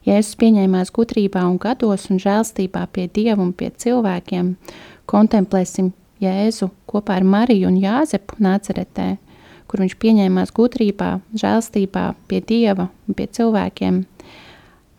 Jēzus 0.09 0.38
pieņēmās 0.40 0.94
gudrībā 0.96 1.44
un 1.44 1.61
gados 1.61 2.09
un 2.09 2.20
žēlstībā 2.22 2.87
pie 2.96 3.11
Dieva 3.12 3.42
un 3.44 3.53
pie 3.53 3.68
cilvēkiem. 3.77 4.55
Kontemplēsim 5.11 5.92
Jēzu 6.22 6.70
kopā 6.88 7.20
ar 7.20 7.29
Mariju 7.29 7.68
un 7.68 7.77
Jāzepu 7.83 8.38
nāceretē, 8.40 9.16
kur 9.77 9.85
viņš 9.85 9.97
pieņēmās 10.01 10.55
gudrībā, 10.57 11.09
žēlstībā 11.37 12.05
pie 12.31 12.41
Dieva 12.41 12.89
un 12.89 13.17
pie 13.19 13.27
cilvēkiem. 13.29 13.99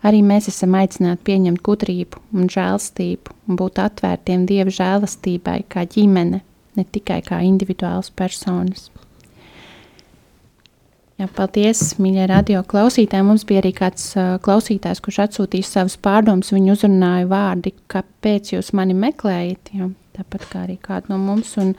Arī 0.05 0.19
mēs 0.21 0.51
esam 0.51 0.75
aicināti 0.77 1.25
pieņemt 1.25 1.63
gudrību 1.65 2.21
un 2.37 2.51
žēlstību 2.53 3.33
un 3.49 3.57
būt 3.57 3.81
atvērtiem 3.81 4.45
Dieva 4.45 4.69
žēlastībai 4.69 5.63
kā 5.73 5.87
ģimene, 5.89 6.43
ne 6.77 6.85
tikai 6.93 7.23
kā 7.25 7.41
individuāls 7.41 8.13
personas. 8.13 8.91
Jā, 11.17 11.25
paldies, 11.33 11.95
mīļie 11.97 12.27
radio 12.29 12.59
klausītāji. 12.69 13.25
Mums 13.25 13.41
bija 13.49 13.63
arī 13.63 13.71
kāds 13.73 14.11
uh, 14.13 14.35
klausītājs, 14.45 14.99
kurš 15.01 15.23
atsūtīja 15.23 15.65
savus 15.65 15.95
pārdomus. 15.97 16.51
Viņu 16.53 16.75
uzrunāja 16.75 17.25
vārdi, 17.31 17.71
kāpēc 17.89 18.51
jūs 18.53 18.69
mani 18.77 18.93
meklējat. 18.93 19.71
Jā, 19.73 19.87
tāpat 20.19 20.45
kā 20.51 20.61
arī 20.67 20.75
kādu 20.83 21.15
no 21.15 21.17
mums. 21.23 21.55
Un 21.57 21.73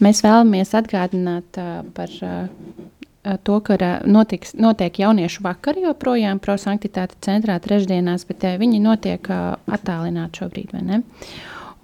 mēs 0.00 0.22
vēlamies 0.24 0.72
atgādināt 0.80 1.60
uh, 1.60 1.82
par 1.92 2.16
uh, 2.24 3.36
to, 3.44 3.58
ka 3.68 3.76
notiks, 4.08 4.56
notiek 4.56 5.02
jauniešu 5.04 5.44
vakari 5.44 5.84
joprojām 5.84 6.40
prosanktitāte 6.40 7.20
centrā 7.28 7.58
trešdienās, 7.60 8.24
bet 8.24 8.48
uh, 8.48 8.56
viņi 8.56 8.80
notiek 8.88 9.28
uh, 9.28 9.52
attālināti 9.68 10.46
šobrīd, 10.46 10.72
vai 10.72 10.84
ne? 10.88 11.02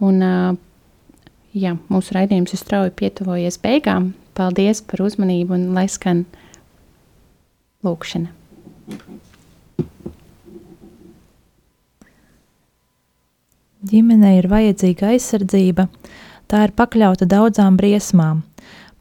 Un, 0.09 0.24
uh, 0.24 0.57
jā, 1.53 1.77
mūsu 1.92 2.16
raidījums 2.16 2.57
ir 2.57 2.64
strauji 2.64 2.96
pietuvojies 2.96 3.61
beigām. 3.61 4.14
Paldies 4.40 4.81
par 4.88 5.05
uzmanību 5.05 5.61
un 5.61 5.72
lai 5.77 5.90
skan! 5.92 6.24
Lūkšana. 7.86 8.32
Ģimenei 13.88 14.40
ir 14.40 14.48
vajadzīga 14.50 15.12
aizsardzība, 15.12 15.86
tā 16.50 16.64
ir 16.66 16.72
pakļauta 16.74 17.28
daudzām 17.30 17.76
briesmām, 17.78 18.42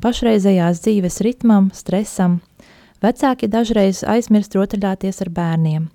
pašreizējās 0.06 0.84
dzīves 0.86 1.18
ritmam, 1.26 1.72
stresam. 1.74 2.38
Vecāki 3.02 3.50
dažreiz 3.50 4.04
aizmirst 4.06 4.54
rotaļāties 4.54 5.24
ar 5.26 5.34
bērniem. 5.34 5.90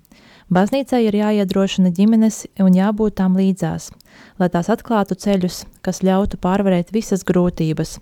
Baznīcai 0.51 1.05
ir 1.07 1.15
jāiedrošina 1.15 1.93
ģimenes 1.95 2.43
un 2.59 2.75
jābūt 2.75 3.15
tām 3.21 3.39
līdzās, 3.39 3.87
lai 4.37 4.49
tās 4.51 4.67
atklātu 4.69 5.15
ceļus, 5.15 5.63
kas 5.81 6.03
ļautu 6.03 6.37
pārvarēt 6.43 6.91
visas 6.91 7.23
grūtības. 7.23 7.95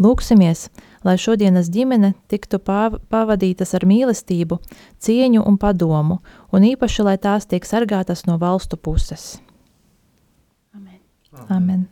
Lūksimies, 0.00 0.70
lai 1.06 1.16
šodienas 1.20 1.70
ģimene 1.72 2.12
tiktu 2.30 2.60
pavadītas 2.62 3.74
ar 3.78 3.86
mīlestību, 3.88 4.60
cieņu 5.02 5.46
un 5.46 5.58
padomu, 5.58 6.20
un 6.52 6.68
īpaši, 6.72 7.06
lai 7.06 7.16
tās 7.18 7.48
tiek 7.50 7.66
sargātas 7.66 8.26
no 8.28 8.38
valstu 8.38 8.76
puses. 8.76 9.40
Amen. 10.74 11.00
Amen. 11.48 11.88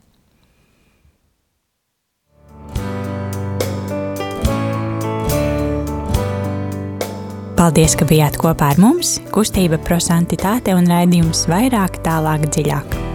Paldies, 7.61 7.93
ka 7.93 8.07
bijāt 8.09 8.39
kopā 8.41 8.71
ar 8.73 8.79
mums! 8.81 9.19
Kustība 9.29 9.77
prosantitāte 9.85 10.73
un 10.73 10.89
raidījums 10.89 11.45
vairāk, 11.51 12.01
tālāk, 12.01 12.49
dziļāk. 12.49 13.10